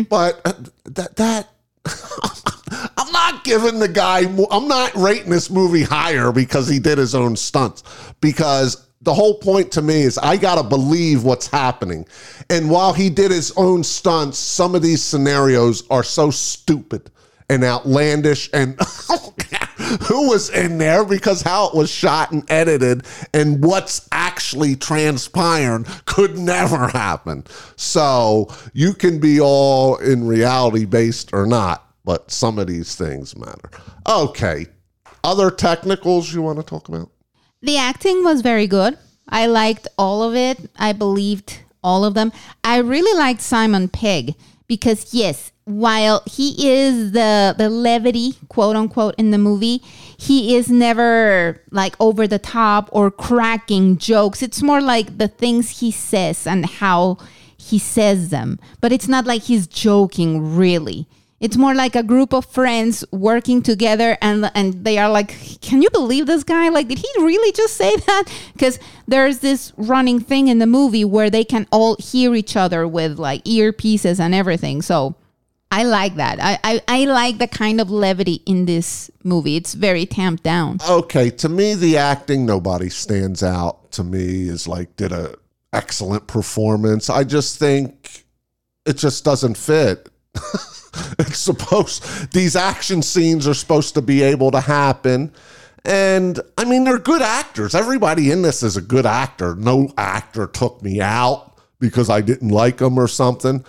[0.05, 0.53] But uh,
[0.87, 1.49] that that
[2.97, 4.21] I'm not giving the guy.
[4.51, 7.83] I'm not rating this movie higher because he did his own stunts.
[8.21, 12.07] Because the whole point to me is I gotta believe what's happening.
[12.51, 17.11] And while he did his own stunts, some of these scenarios are so stupid
[17.49, 18.51] and outlandish.
[18.53, 18.79] And
[20.05, 21.05] who was in there?
[21.05, 27.45] Because how it was shot and edited, and what's actually transpiring could never happen.
[27.77, 33.37] So you can be all in reality based or not, but some of these things
[33.37, 33.71] matter.
[34.09, 34.67] Okay.
[35.25, 37.11] Other technicals you want to talk about?
[37.63, 38.97] The acting was very good.
[39.29, 40.71] I liked all of it.
[40.77, 42.33] I believed all of them.
[42.63, 44.35] I really liked Simon Pegg
[44.67, 49.83] because yes, while he is the the levity quote unquote in the movie,
[50.17, 54.43] he is never like over the top or cracking jokes.
[54.43, 57.19] It's more like the things he says and how
[57.57, 58.59] he says them.
[58.81, 61.09] But it's not like he's joking really.
[61.39, 65.83] It's more like a group of friends working together and and they are like, "Can
[65.83, 66.71] you believe this guy?
[66.71, 68.25] Like did he really just say that?"
[68.59, 72.89] Cuz there's this running thing in the movie where they can all hear each other
[72.89, 74.81] with like earpieces and everything.
[74.83, 75.17] So
[75.71, 76.39] I like that.
[76.41, 79.57] I, I, I like the kind of levity in this movie.
[79.57, 80.79] It's very tamped down.
[80.89, 85.35] Okay, to me the acting nobody stands out to me is like did a
[85.73, 87.11] excellent performance.
[87.11, 88.25] I just think
[88.87, 90.09] it just doesn't fit.
[91.19, 95.33] it's supposed these action scenes are supposed to be able to happen.
[95.85, 97.75] And I mean, they're good actors.
[97.75, 99.55] Everybody in this is a good actor.
[99.55, 103.65] No actor took me out because I didn't like them or something.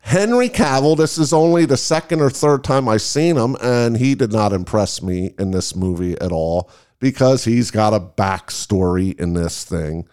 [0.00, 4.14] Henry Cavill, this is only the second or third time I've seen him, and he
[4.14, 9.34] did not impress me in this movie at all because he's got a backstory in
[9.34, 10.08] this thing.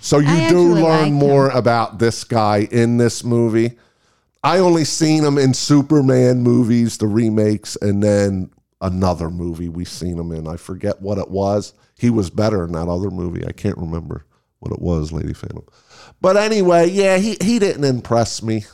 [0.00, 3.78] So you I do learn more about this guy in this movie.
[4.46, 10.16] I only seen him in Superman movies, the remakes, and then another movie we seen
[10.16, 10.46] him in.
[10.46, 11.72] I forget what it was.
[11.98, 13.44] He was better in that other movie.
[13.44, 14.24] I can't remember
[14.60, 15.66] what it was, Lady Phantom.
[16.20, 18.66] But anyway, yeah, he, he didn't impress me.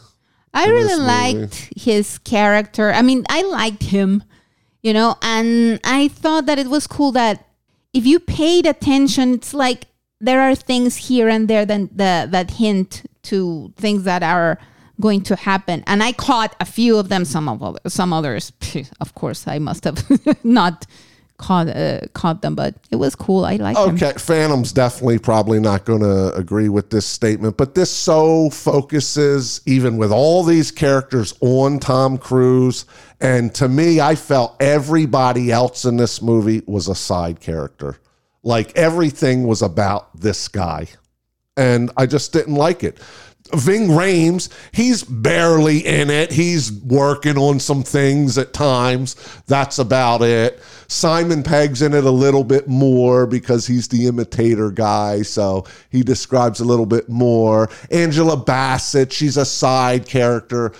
[0.52, 2.92] I really liked his character.
[2.92, 4.24] I mean, I liked him,
[4.82, 7.48] you know, and I thought that it was cool that
[7.94, 9.86] if you paid attention, it's like
[10.20, 14.58] there are things here and there that that, that hint to things that are
[15.02, 15.84] going to happen.
[15.86, 17.24] And I caught a few of them.
[17.26, 18.52] Some of some others,
[19.00, 19.98] of course, I must have
[20.44, 20.86] not
[21.42, 23.44] caught uh, caught them, but it was cool.
[23.44, 23.96] I liked him.
[23.96, 29.60] Okay, Phantom's definitely probably not going to agree with this statement, but this so focuses,
[29.66, 32.86] even with all these characters, on Tom Cruise.
[33.20, 37.98] And to me, I felt everybody else in this movie was a side character.
[38.42, 40.88] Like everything was about this guy.
[41.56, 42.98] And I just didn't like it.
[43.54, 46.32] Ving Rhames, he's barely in it.
[46.32, 49.16] He's working on some things at times.
[49.46, 50.62] That's about it.
[50.88, 56.02] Simon Pegg's in it a little bit more because he's the imitator guy, so he
[56.02, 57.68] describes a little bit more.
[57.90, 60.72] Angela Bassett, she's a side character.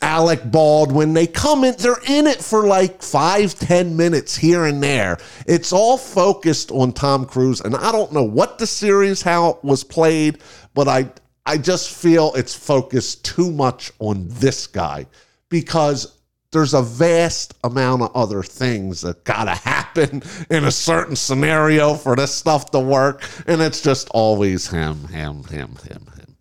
[0.00, 4.82] Alec Baldwin, they come in, they're in it for like five, ten minutes here and
[4.82, 5.18] there.
[5.46, 9.64] It's all focused on Tom Cruise, and I don't know what the series, how it
[9.64, 10.38] was played,
[10.74, 11.08] but I
[11.44, 15.06] I just feel it's focused too much on this guy
[15.48, 16.18] because
[16.52, 22.14] there's a vast amount of other things that gotta happen in a certain scenario for
[22.14, 26.36] this stuff to work, and it's just always him, him, him, him, him.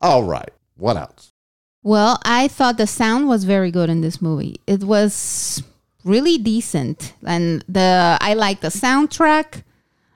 [0.00, 1.32] All right, what else?
[1.82, 4.60] Well, I thought the sound was very good in this movie.
[4.66, 5.62] It was
[6.04, 9.64] really decent, and the I like the soundtrack.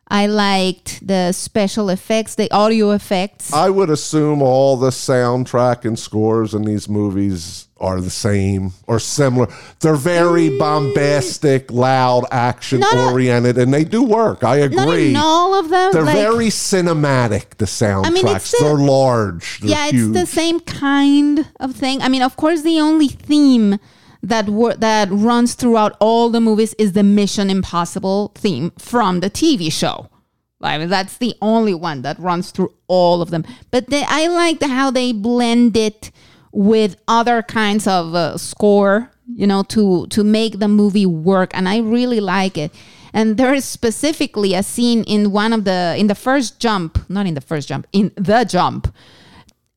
[0.08, 3.52] I liked the special effects, the audio effects.
[3.52, 9.00] I would assume all the soundtrack and scores in these movies are the same or
[9.00, 9.48] similar.
[9.80, 10.58] They're very mm.
[10.60, 14.44] bombastic, loud, action Not a- oriented, and they do work.
[14.44, 15.10] I Not agree.
[15.10, 15.92] in all of them.
[15.92, 18.12] They're like- very cinematic, the soundtracks.
[18.12, 19.60] mean, it's the- they're large.
[19.60, 22.00] They're yeah, it's the same kind of thing.
[22.00, 23.78] I mean, of course, the only theme
[24.26, 29.30] that wor- that runs throughout all the movies is the Mission Impossible theme from the
[29.30, 30.08] TV show.
[30.60, 33.44] I mean, that's the only one that runs through all of them.
[33.70, 36.10] But they, I liked how they blend it
[36.50, 41.68] with other kinds of uh, score, you know, to to make the movie work, and
[41.68, 42.72] I really like it.
[43.12, 47.26] And there is specifically a scene in one of the in the first jump, not
[47.26, 48.92] in the first jump, in the jump,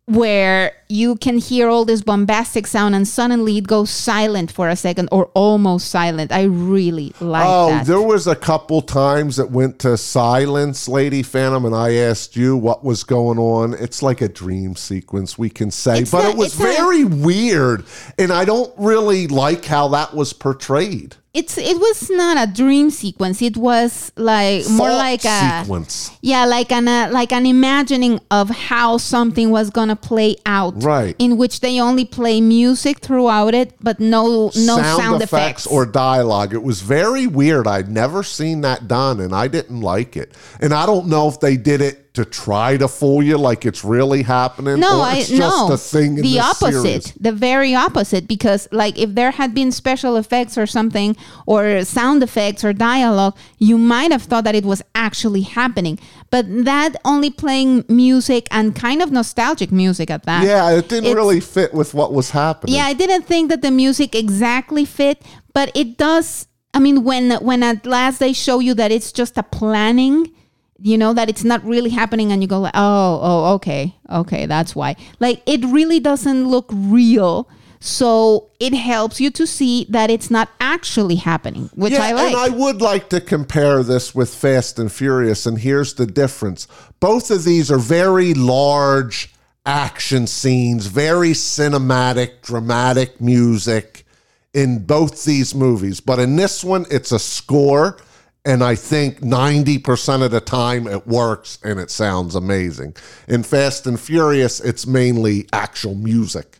[0.10, 4.76] where you can hear all this bombastic sound and suddenly it goes silent for a
[4.76, 6.32] second or almost silent.
[6.32, 7.86] I really like Oh, that.
[7.86, 12.58] there was a couple times that went to silence, Lady Phantom, and I asked you
[12.58, 13.76] what was going on.
[13.76, 17.86] It's like a dream sequence, we can say, It's but it was very weird,
[18.18, 21.18] and I don't really like how that was portrayed.
[21.40, 23.42] It's it was not a dream sequence.
[23.42, 28.50] It was like more like a sequence, yeah, like an uh, like an imagining of
[28.50, 30.84] how something was gonna play out.
[30.84, 31.16] Right.
[31.18, 35.66] In which they only play music throughout it, but no no sound, effects.
[35.66, 36.54] or dialogue.
[36.54, 37.68] It was very weird.
[37.68, 40.36] I'd never seen that done, and I didn't like it.
[40.60, 43.84] And I don't know if they did it to try to fool you, like it's
[43.86, 44.80] really happening.
[44.80, 45.74] No, or I it's just no.
[45.74, 46.18] a thing.
[46.18, 47.14] In the opposite, series.
[47.14, 48.28] the very opposite.
[48.28, 53.38] Because like if there had been special effects or something, or sound effects or dialogue,
[53.58, 55.98] you might have thought that it was actually happening.
[56.30, 60.44] But that only playing music and kind of nostalgic music at that.
[60.44, 62.76] Yeah, it didn't It's- really fit with what was happening.
[62.76, 65.22] Yeah, I didn't think that the music exactly fit,
[65.54, 66.48] but it does.
[66.74, 70.32] I mean, when when at last they show you that it's just a planning,
[70.82, 74.46] you know, that it's not really happening, and you go like, oh, oh, okay, okay,
[74.46, 74.96] that's why.
[75.20, 80.50] Like it really doesn't look real, so it helps you to see that it's not
[80.60, 82.28] actually happening, which Yeah, I like.
[82.28, 86.68] and I would like to compare this with Fast and Furious, and here's the difference.
[87.00, 89.34] Both of these are very large
[89.66, 94.06] action scenes, very cinematic, dramatic music
[94.54, 96.00] in both these movies.
[96.00, 97.98] But in this one, it's a score,
[98.46, 102.96] and I think 90% of the time it works and it sounds amazing.
[103.28, 106.60] In Fast and Furious, it's mainly actual music.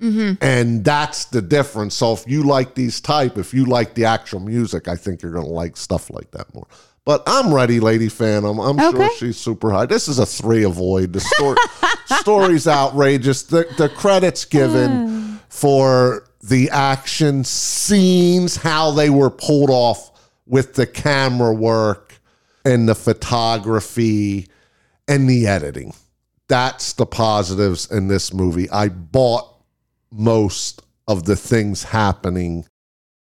[0.00, 0.44] Mm-hmm.
[0.44, 1.94] And that's the difference.
[1.94, 5.32] So if you like these type, if you like the actual music, I think you're
[5.32, 6.66] going to like stuff like that more.
[7.06, 8.58] But I'm ready, Lady Phantom.
[8.58, 9.86] I'm sure she's super high.
[9.86, 11.12] This is a three avoid.
[11.12, 11.56] The story
[12.20, 13.42] story's outrageous.
[13.42, 20.13] The the credits given for the action scenes, how they were pulled off
[20.46, 22.20] with the camera work
[22.64, 24.48] and the photography
[25.08, 25.94] and the editing.
[26.48, 28.68] That's the positives in this movie.
[28.70, 29.62] I bought
[30.10, 32.66] most of the things happening,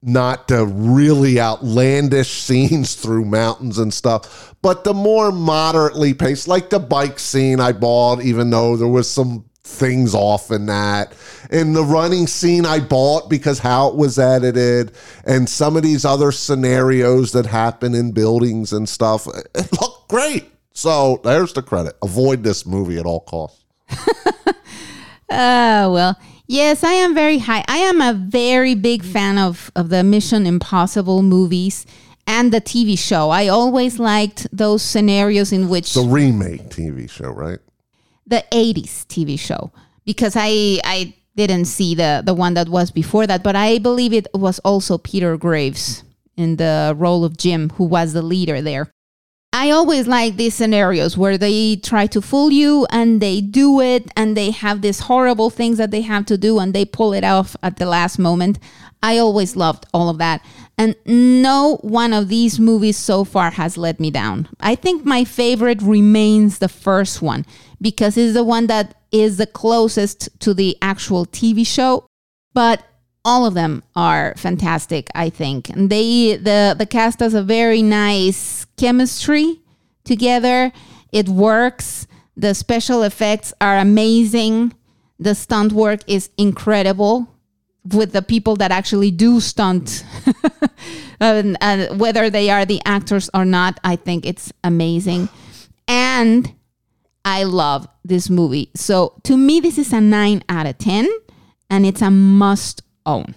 [0.01, 6.69] not the really outlandish scenes through mountains and stuff, but the more moderately paced, like
[6.69, 11.13] the bike scene I bought, even though there was some things off in that.
[11.51, 14.91] And the running scene I bought because how it was edited
[15.25, 19.27] and some of these other scenarios that happen in buildings and stuff.
[19.55, 20.51] It looked great.
[20.73, 21.95] So there's the credit.
[22.03, 23.63] Avoid this movie at all costs.
[25.29, 27.63] Oh, well, yes, I am very high.
[27.67, 31.85] I am a very big fan of, of the Mission Impossible movies
[32.25, 33.29] and the TV show.
[33.29, 37.59] I always liked those scenarios in which The remake TV show, right?
[38.27, 39.71] The 80s TV show
[40.05, 44.13] because I I didn't see the the one that was before that, but I believe
[44.13, 46.03] it was also Peter Graves
[46.35, 48.91] in the role of Jim, who was the leader there.
[49.53, 54.11] I always like these scenarios where they try to fool you and they do it
[54.15, 57.23] and they have these horrible things that they have to do and they pull it
[57.23, 58.59] off at the last moment.
[59.01, 60.43] I always loved all of that.
[60.77, 64.49] And no one of these movies so far has let me down.
[64.59, 67.45] I think my favorite remains the first one
[67.81, 72.05] because it's the one that is the closest to the actual TV show.
[72.53, 72.83] But
[73.23, 75.69] all of them are fantastic, I think.
[75.69, 79.59] And they the the cast has a very nice chemistry
[80.03, 80.71] together.
[81.11, 82.07] It works.
[82.35, 84.73] The special effects are amazing.
[85.19, 87.27] The stunt work is incredible
[87.83, 90.03] with the people that actually do stunt,
[91.19, 93.79] and, and whether they are the actors or not.
[93.83, 95.29] I think it's amazing,
[95.87, 96.53] and
[97.27, 98.71] I love this movie.
[98.73, 101.09] So to me, this is a nine out of ten,
[101.69, 103.35] and it's a must own.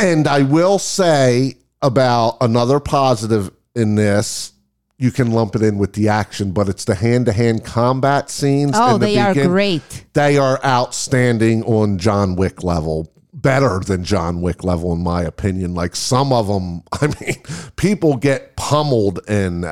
[0.00, 4.52] And I will say about another positive in this,
[4.98, 8.28] you can lump it in with the action, but it's the hand to hand combat
[8.28, 8.72] scenes.
[8.74, 10.04] Oh, in the they are great.
[10.14, 13.12] They are outstanding on John Wick level.
[13.32, 15.74] Better than John Wick level, in my opinion.
[15.74, 17.42] Like some of them, I mean,
[17.76, 19.64] people get pummeled and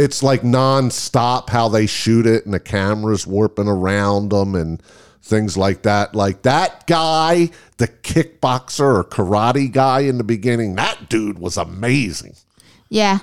[0.00, 4.82] it's like nonstop how they shoot it and the cameras warping around them and
[5.22, 6.14] things like that.
[6.14, 12.34] Like that guy, the kickboxer or karate guy in the beginning, that dude was amazing.
[12.88, 13.18] Yeah.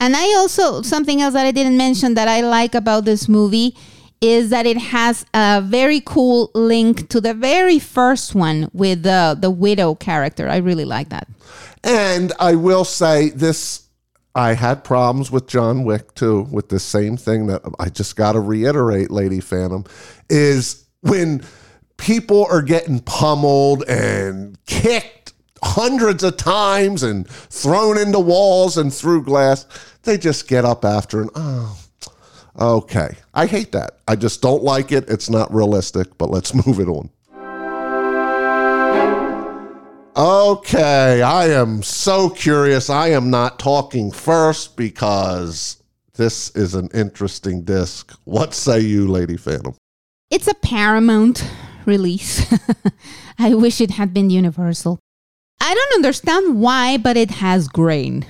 [0.00, 3.74] And I also, something else that I didn't mention that I like about this movie
[4.20, 9.36] is that it has a very cool link to the very first one with the,
[9.40, 10.48] the widow character.
[10.48, 11.26] I really like that.
[11.82, 13.87] And I will say this
[14.38, 18.32] I had problems with John Wick too, with the same thing that I just got
[18.32, 19.84] to reiterate, Lady Phantom,
[20.30, 21.42] is when
[21.96, 29.24] people are getting pummeled and kicked hundreds of times and thrown into walls and through
[29.24, 29.66] glass,
[30.04, 31.76] they just get up after and, oh,
[32.60, 33.16] okay.
[33.34, 33.98] I hate that.
[34.06, 35.10] I just don't like it.
[35.10, 37.10] It's not realistic, but let's move it on.
[40.16, 42.90] Okay, I am so curious.
[42.90, 45.82] I am not talking first because
[46.14, 48.12] this is an interesting disc.
[48.24, 49.74] What say you, Lady Phantom?
[50.30, 51.48] It's a Paramount
[51.86, 52.52] release.
[53.38, 54.98] I wish it had been Universal.
[55.60, 58.26] I don't understand why, but it has grain.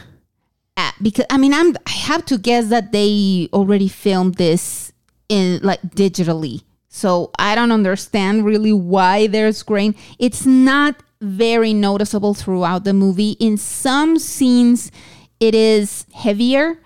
[0.76, 4.92] Uh, because I mean, I'm I have to guess that they already filmed this
[5.28, 6.62] in like digitally.
[6.88, 9.94] So I don't understand really why there's grain.
[10.18, 13.32] It's not very noticeable throughout the movie.
[13.32, 14.90] In some scenes,
[15.40, 16.78] it is heavier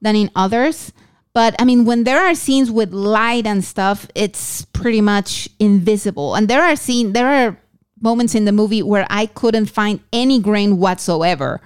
[0.00, 0.92] than in others.
[1.32, 6.34] But I mean, when there are scenes with light and stuff, it's pretty much invisible.
[6.34, 7.56] And there are scene, there are
[8.00, 11.60] moments in the movie where I couldn't find any grain whatsoever.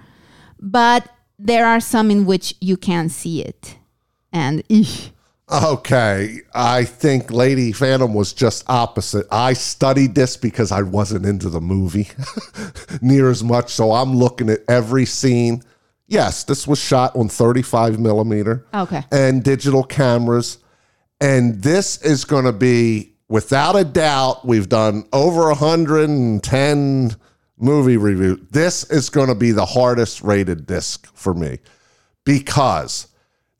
[0.60, 1.08] But
[1.38, 3.78] there are some in which you can see it.
[4.32, 5.10] And eesh.
[5.50, 9.26] Okay, I think Lady Phantom was just opposite.
[9.30, 12.08] I studied this because I wasn't into the movie
[13.02, 15.62] near as much, so I'm looking at every scene.
[16.06, 19.04] Yes, this was shot on 35 millimeter okay.
[19.12, 20.58] and digital cameras,
[21.20, 27.16] and this is going to be, without a doubt, we've done over 110
[27.58, 28.46] movie review.
[28.50, 31.58] This is going to be the hardest rated disc for me
[32.24, 33.08] because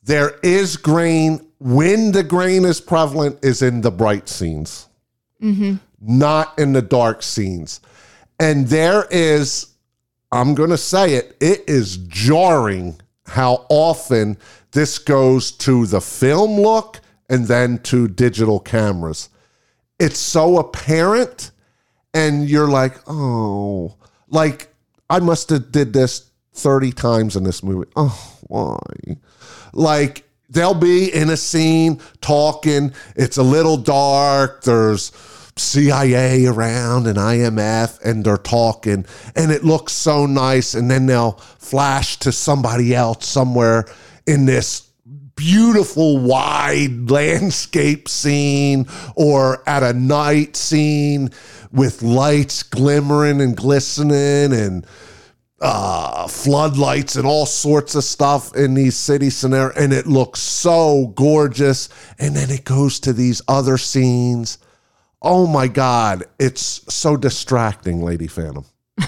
[0.02, 4.88] there is grain when the grain is prevalent is in the bright scenes
[5.44, 5.74] mm-hmm.
[6.00, 7.80] not in the dark scenes.
[8.40, 9.68] And there is
[10.32, 14.36] i'm going to say it it is jarring how often
[14.72, 17.00] this goes to the film look
[17.30, 19.28] and then to digital cameras.
[19.98, 21.52] It's so apparent
[22.12, 23.96] and you're like oh
[24.28, 24.68] like
[25.08, 27.90] i must have did this 30 times in this movie.
[27.96, 28.78] Oh why?
[29.72, 32.92] Like they'll be in a scene talking.
[33.16, 34.62] It's a little dark.
[34.62, 35.12] There's
[35.56, 39.06] cia around and imf and they're talking.
[39.36, 40.74] And it looks so nice.
[40.74, 43.86] And then they'll flash to somebody else somewhere
[44.26, 44.88] in this
[45.36, 48.86] beautiful wide landscape scene
[49.16, 51.30] or at a night scene
[51.72, 54.86] with lights glimmering and glistening and
[55.60, 61.12] uh, floodlights and all sorts of stuff in these city scenarios, and it looks so
[61.14, 61.88] gorgeous.
[62.18, 64.58] And then it goes to these other scenes.
[65.22, 68.64] Oh my God, it's so distracting, Lady Phantom.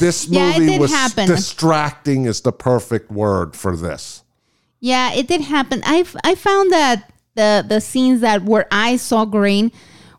[0.00, 1.28] This Yeah, movie did was happen.
[1.28, 4.24] distracting is the perfect word for this.
[4.80, 5.82] Yeah, it did happen.
[5.86, 9.70] I I found that the the scenes that where I saw green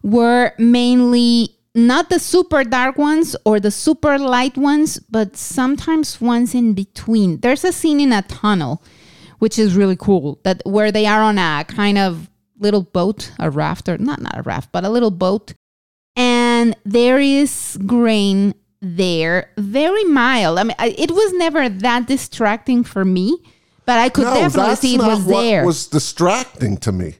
[0.01, 6.55] were mainly not the super dark ones or the super light ones, but sometimes ones
[6.55, 7.41] in between.
[7.41, 8.82] There's a scene in a tunnel
[9.39, 10.39] which is really cool.
[10.43, 14.38] That where they are on a kind of little boat, a raft, or not not
[14.38, 15.53] a raft, but a little boat,
[16.15, 20.59] and there is grain there, very mild.
[20.59, 23.38] I mean, I, it was never that distracting for me,
[23.86, 25.65] but I could definitely see it was what there.
[25.65, 27.15] was distracting to me.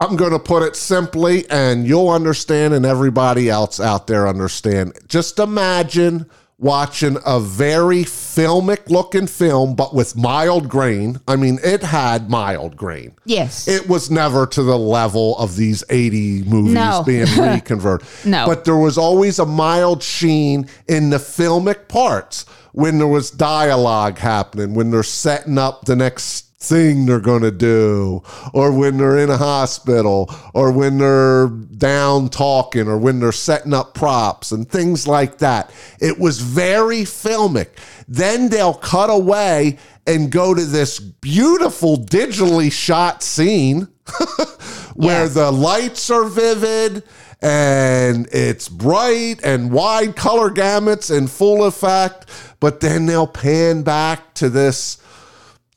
[0.00, 4.98] I'm going to put it simply, and you'll understand, and everybody else out there understand.
[5.08, 6.24] Just imagine
[6.56, 11.18] watching a very filmic looking film, but with mild grain.
[11.26, 13.14] I mean, it had mild grain.
[13.24, 17.02] yes, It was never to the level of these 80 movies No.
[17.06, 18.06] being reconverted.
[18.26, 18.44] No.
[18.46, 24.18] But there was always a mild sheen in the filmic parts when there was dialogue
[24.18, 29.18] happening, when they're setting up the next thing they're going to do, or when they're
[29.18, 34.68] in a hospital, or when they're down talking, or when they're setting up props and
[34.68, 35.72] things like that.
[36.00, 37.68] It was very filmic.
[38.06, 43.88] Then they'll cut away and go to this beautiful digitally shot scene
[44.94, 45.34] where Yes.
[45.34, 47.04] the lights are vivid
[47.40, 52.26] and it's bright and wide color gamuts in full effect.
[52.60, 54.98] But then they'll pan back to this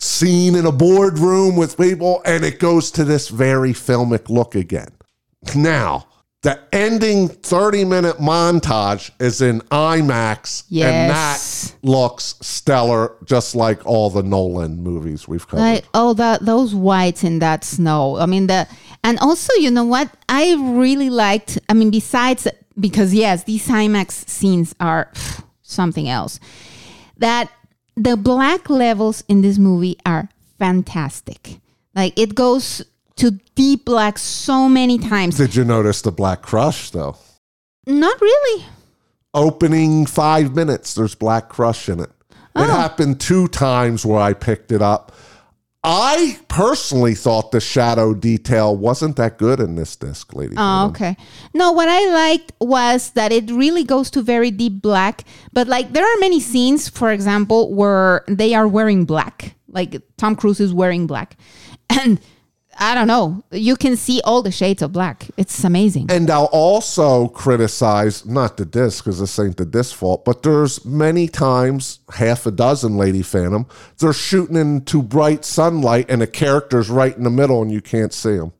[0.03, 4.89] scene in a boardroom with people and it goes to this very filmic look again.
[5.55, 6.07] Now,
[6.43, 14.09] the ending 30 minute montage is in IMAX and that looks stellar, just like all
[14.09, 15.61] the Nolan movies we've covered.
[15.61, 18.17] Like oh that those whites in that snow.
[18.17, 18.67] I mean the
[19.05, 21.59] and also you know what I really liked.
[21.69, 22.45] I mean besides
[22.77, 26.41] because yes these IMAX scenes are pff, something else.
[27.19, 27.49] That
[27.95, 30.29] the black levels in this movie are
[30.59, 31.59] fantastic.
[31.95, 32.83] Like it goes
[33.17, 35.37] to deep black so many times.
[35.37, 37.17] Did you notice the Black Crush though?
[37.85, 38.65] Not really.
[39.33, 42.09] Opening five minutes, there's Black Crush in it.
[42.31, 42.63] It oh.
[42.65, 45.11] happened two times where I picked it up.
[45.85, 50.55] I personally thought the shadow detail wasn't that good in this disc, lady.
[50.57, 51.17] Oh, okay.
[51.53, 55.25] No, what I liked was that it really goes to very deep black.
[55.51, 59.55] But like there are many scenes, for example, where they are wearing black.
[59.67, 61.35] Like Tom Cruise is wearing black.
[61.89, 62.21] And
[62.79, 65.27] I don't know, you can see all the shades of black.
[65.37, 66.07] It's amazing.
[66.09, 70.83] And I'll also criticize not the disc because this ain't the disc fault, but there's
[70.85, 73.65] many times, half a dozen, Lady Phantom,
[73.99, 78.13] they're shooting into bright sunlight and a character's right in the middle and you can't
[78.13, 78.53] see them.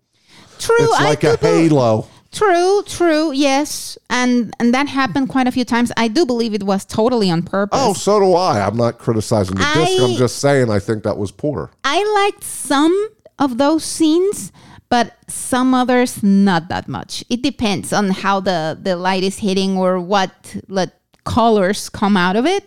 [0.60, 2.08] True, It's I like do a halo.
[2.32, 3.98] True, true, yes.
[4.10, 5.92] And and that happened quite a few times.
[5.98, 7.80] I do believe it was totally on purpose.
[7.82, 8.66] Oh, so do I.
[8.66, 10.02] I'm not criticizing the disc.
[10.02, 11.70] I'm just saying I think that was poor.
[11.84, 13.10] I liked some
[13.40, 14.52] of those scenes,
[14.90, 17.24] but some others not that much.
[17.30, 22.36] It depends on how the the light is hitting or what let colors come out
[22.36, 22.66] of it.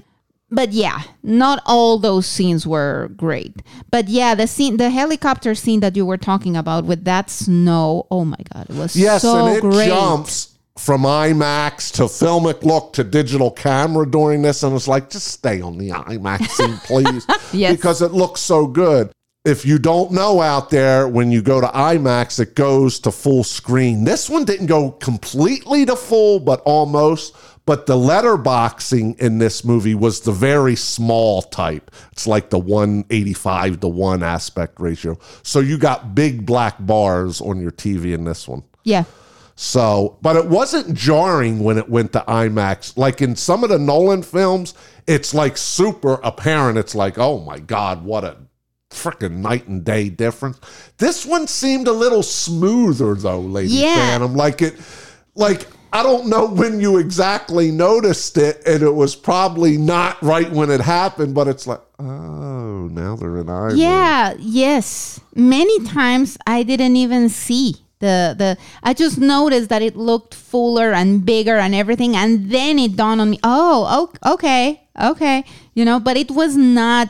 [0.48, 3.62] But yeah, not all those scenes were great.
[3.90, 8.06] But yeah, the scene, the helicopter scene that you were talking about with that snow,
[8.12, 9.88] oh my god, it was Yes, so and it great.
[9.88, 15.26] jumps from IMAX to filmic look to digital camera during this, and it's like, just
[15.26, 17.74] stay on the IMAX scene, please, Yes.
[17.74, 19.10] because it looks so good.
[19.46, 23.44] If you don't know out there, when you go to IMAX, it goes to full
[23.44, 24.02] screen.
[24.02, 27.36] This one didn't go completely to full, but almost.
[27.64, 31.92] But the letterboxing in this movie was the very small type.
[32.10, 35.16] It's like the 185 to 1 aspect ratio.
[35.44, 38.64] So you got big black bars on your TV in this one.
[38.82, 39.04] Yeah.
[39.54, 42.96] So, but it wasn't jarring when it went to IMAX.
[42.96, 44.74] Like in some of the Nolan films,
[45.06, 46.78] it's like super apparent.
[46.78, 48.38] It's like, oh my God, what a
[48.96, 50.58] freaking night and day difference.
[50.98, 53.94] This one seemed a little smoother though, Lady Yeah.
[53.94, 54.34] Phantom.
[54.34, 54.74] Like it,
[55.34, 60.50] like, I don't know when you exactly noticed it, and it was probably not right
[60.50, 63.76] when it happened, but it's like, oh, now they're in IMAX.
[63.76, 65.20] Yeah, yes.
[65.34, 70.92] Many times I didn't even see the the I just noticed that it looked fuller
[70.92, 74.82] and bigger and everything and then it dawned on me, "Oh, okay.
[75.00, 75.44] Okay."
[75.74, 77.08] You know, but it was not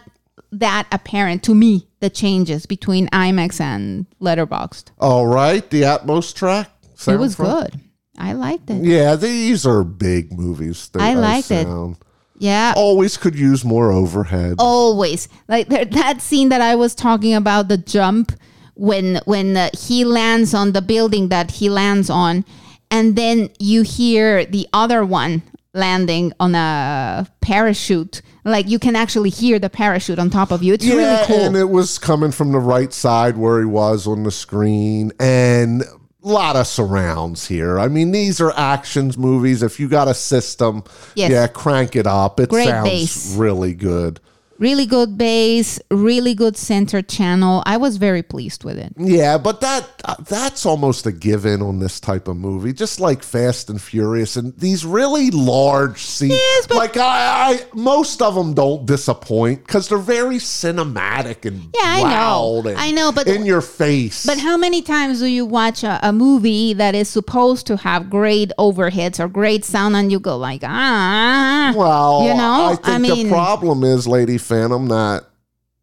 [0.61, 4.91] that apparent to me the changes between IMAX and letterboxed.
[4.99, 6.71] All right, the Atmos track.
[6.85, 7.81] It was sound from- good.
[8.19, 8.83] I liked it.
[8.83, 10.89] Yeah, these are big movies.
[10.89, 11.67] They, I liked it.
[11.67, 11.97] sound.
[12.39, 12.73] Yeah.
[12.77, 14.57] Always could use more overhead.
[14.59, 18.33] always like there, that scene that i was talking about the jump
[18.75, 22.45] when when uh, he lands on the building that he lands on
[22.91, 25.43] and then you hear the other one
[25.77, 30.75] landing on a parachute like you can actually hear the parachute on top of you
[30.75, 34.23] it's really cool and it was coming from the right side where he was on
[34.23, 35.87] the screen, and a
[36.29, 37.79] lot of surrounds here.
[37.79, 39.63] I mean, these are actions movies.
[39.63, 40.83] If you got a system,
[41.15, 41.31] Yes.
[41.31, 42.41] yeah, crank it up.
[42.41, 43.37] It Great sounds bass.
[43.37, 44.19] really good.
[44.59, 47.63] Really good bass, really good center channel.
[47.67, 48.93] I was very pleased with it.
[48.97, 53.23] Yeah, but that uh, that's almost a given on this type of movie, just like
[53.23, 56.33] Fast and Furious and these really large scenes.
[56.33, 61.65] Yes, but- like I, I, most of them don't disappoint because they're very cinematic and
[61.75, 62.63] Yeah, I know.
[62.67, 64.25] and I know, but- in your face.
[64.25, 68.09] But how many times do you watch a, a movie that is supposed to have
[68.09, 72.67] great overheads or great sound and you go like, ah, well, you know?
[72.73, 75.27] I think I mean- the problem is, Lady Phantom, that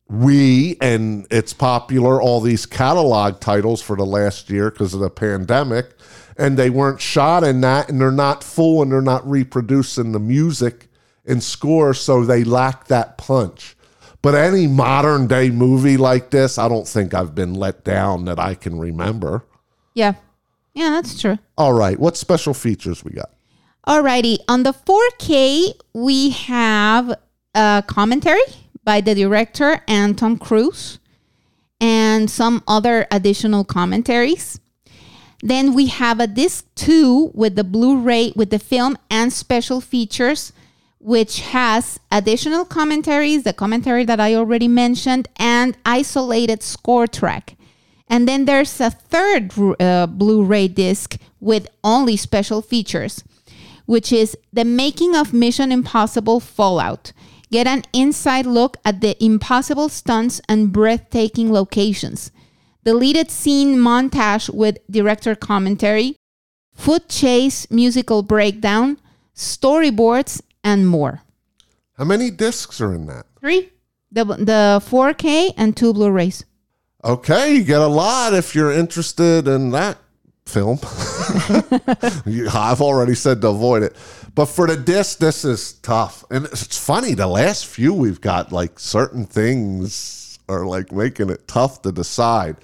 [0.09, 5.09] we and it's popular all these catalog titles for the last year because of the
[5.09, 5.95] pandemic
[6.38, 10.20] and they weren't shot in that and they're not full and they're not reproducing the
[10.20, 10.88] music
[11.26, 13.76] and score so they lack that punch
[14.22, 18.39] but any modern day movie like this i don't think i've been let down that
[18.39, 19.43] i can remember
[19.95, 20.14] yeah.
[20.74, 21.39] Yeah, that's true.
[21.57, 23.32] all right what special features we got
[23.86, 27.14] Alrighty, on the 4K, we have
[27.54, 28.41] a commentary
[28.84, 30.99] by the director and Tom Cruise,
[31.80, 34.60] and some other additional commentaries.
[35.41, 40.54] Then we have a disc two with the Blu-ray with the film and special features,
[40.99, 47.56] which has additional commentaries, the commentary that I already mentioned, and isolated score track.
[48.08, 49.51] And then there's a third
[49.82, 53.24] uh, Blu-ray disc with only special features
[53.86, 57.12] which is the making of Mission Impossible Fallout.
[57.54, 62.32] Get an inside look at the impossible stunts and breathtaking locations.
[62.84, 66.16] Deleted scene montage with director commentary,
[66.74, 68.97] foot chase musical breakdown,
[69.36, 71.22] storyboards, and more.
[71.95, 73.70] how many discs are in that Three.
[74.12, 76.45] The, the 4K and two Blu-rays.
[77.04, 79.99] Okay, you get a lot if you're interested in that
[80.47, 80.80] film.
[82.51, 83.95] I've already said to avoid it.
[84.36, 86.24] But for the disc, this is tough.
[86.32, 91.48] And it's funny, the last few we've got like certain things are like making it
[91.48, 92.58] tough to decide.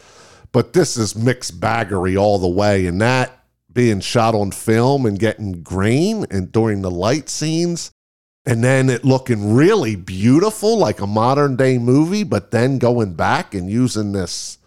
[0.52, 2.88] But this is mixed baggery all the way.
[2.88, 3.40] And that
[3.72, 7.92] being shot on film and getting grain and during the light scenes
[8.46, 13.54] and then it looking really beautiful like a modern day movie but then going back
[13.54, 14.58] and using this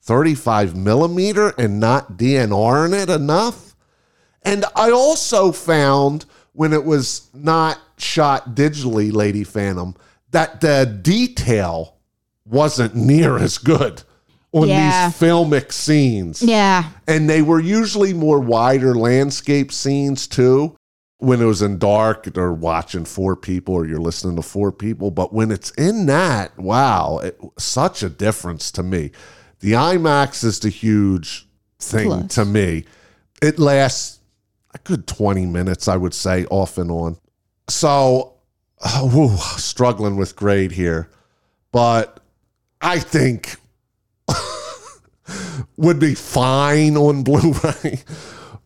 [0.00, 3.74] 35 millimeter and not dnr'ing it enough
[4.42, 6.24] and i also found
[6.56, 9.94] when it was not shot digitally lady phantom
[10.32, 11.94] that the detail
[12.44, 14.02] wasn't near as good
[14.52, 15.08] on Yeah.
[15.08, 16.84] these filmic scenes Yeah.
[17.06, 20.76] and they were usually more wider landscape scenes too
[21.18, 25.10] when it was in dark they're watching four people or you're listening to four people
[25.10, 29.10] but when it's in that wow it, such a difference to me
[29.60, 31.48] the imax is the huge
[31.78, 32.34] thing Plus.
[32.34, 32.84] to me
[33.42, 34.15] it lasts
[34.76, 37.16] a good 20 minutes i would say off and on
[37.68, 38.34] so
[39.02, 41.10] whew, struggling with grade here
[41.72, 42.20] but
[42.80, 43.56] i think
[45.76, 48.00] would be fine on Blu-ray.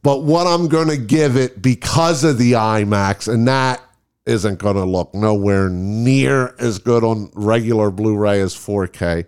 [0.03, 3.83] But what I'm going to give it because of the IMAX, and that
[4.25, 9.27] isn't going to look nowhere near as good on regular Blu-ray as 4K.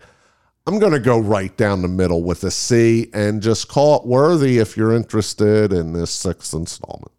[0.66, 4.06] I'm going to go right down the middle with a C and just call it
[4.06, 7.12] worthy if you're interested in this sixth installment.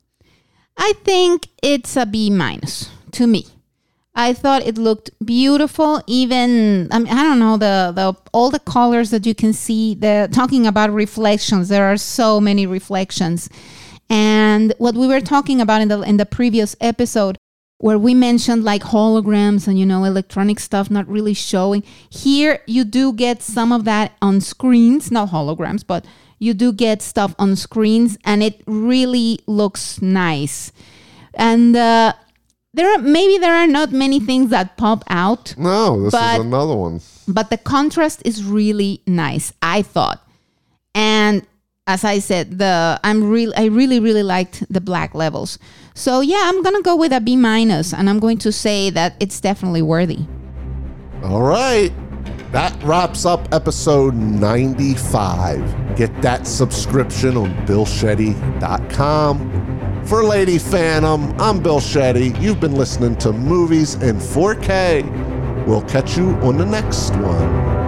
[0.78, 3.48] I think it's a B minus to me.
[4.16, 6.02] I thought it looked beautiful.
[6.08, 9.96] Even I, mean, I don't know the the all the colors that you can see.
[9.96, 13.50] The talking about reflections, there are so many reflections,
[14.10, 17.38] and what we were talking about in the in the previous episode,
[17.86, 21.84] where we mentioned like holograms and you know electronic stuff not really showing.
[22.10, 26.06] Here you do get some of that on screens, not holograms, but
[26.40, 30.72] you do get stuff on screens, and it really looks nice.
[31.34, 32.14] And uh,
[32.74, 36.46] there are maybe there are not many things that pop out, No, this But- is
[36.46, 37.02] another one.
[37.28, 39.52] but the contrast is really nice.
[39.62, 40.23] I thought,
[41.86, 45.60] as I said, the I'm really I really really liked the black levels.
[45.94, 49.16] So yeah, I'm gonna go with a B minus, and I'm going to say that
[49.20, 50.26] it's definitely worthy.
[51.24, 51.92] All right.
[52.52, 55.96] That wraps up episode 95.
[55.96, 59.50] Get that subscription on BillShetty.com.
[60.06, 62.40] For Lady Phantom, I'm Bill Shetty.
[62.40, 65.66] You've been listening to Movies in 4K.
[65.66, 67.83] We'll catch you on the next one.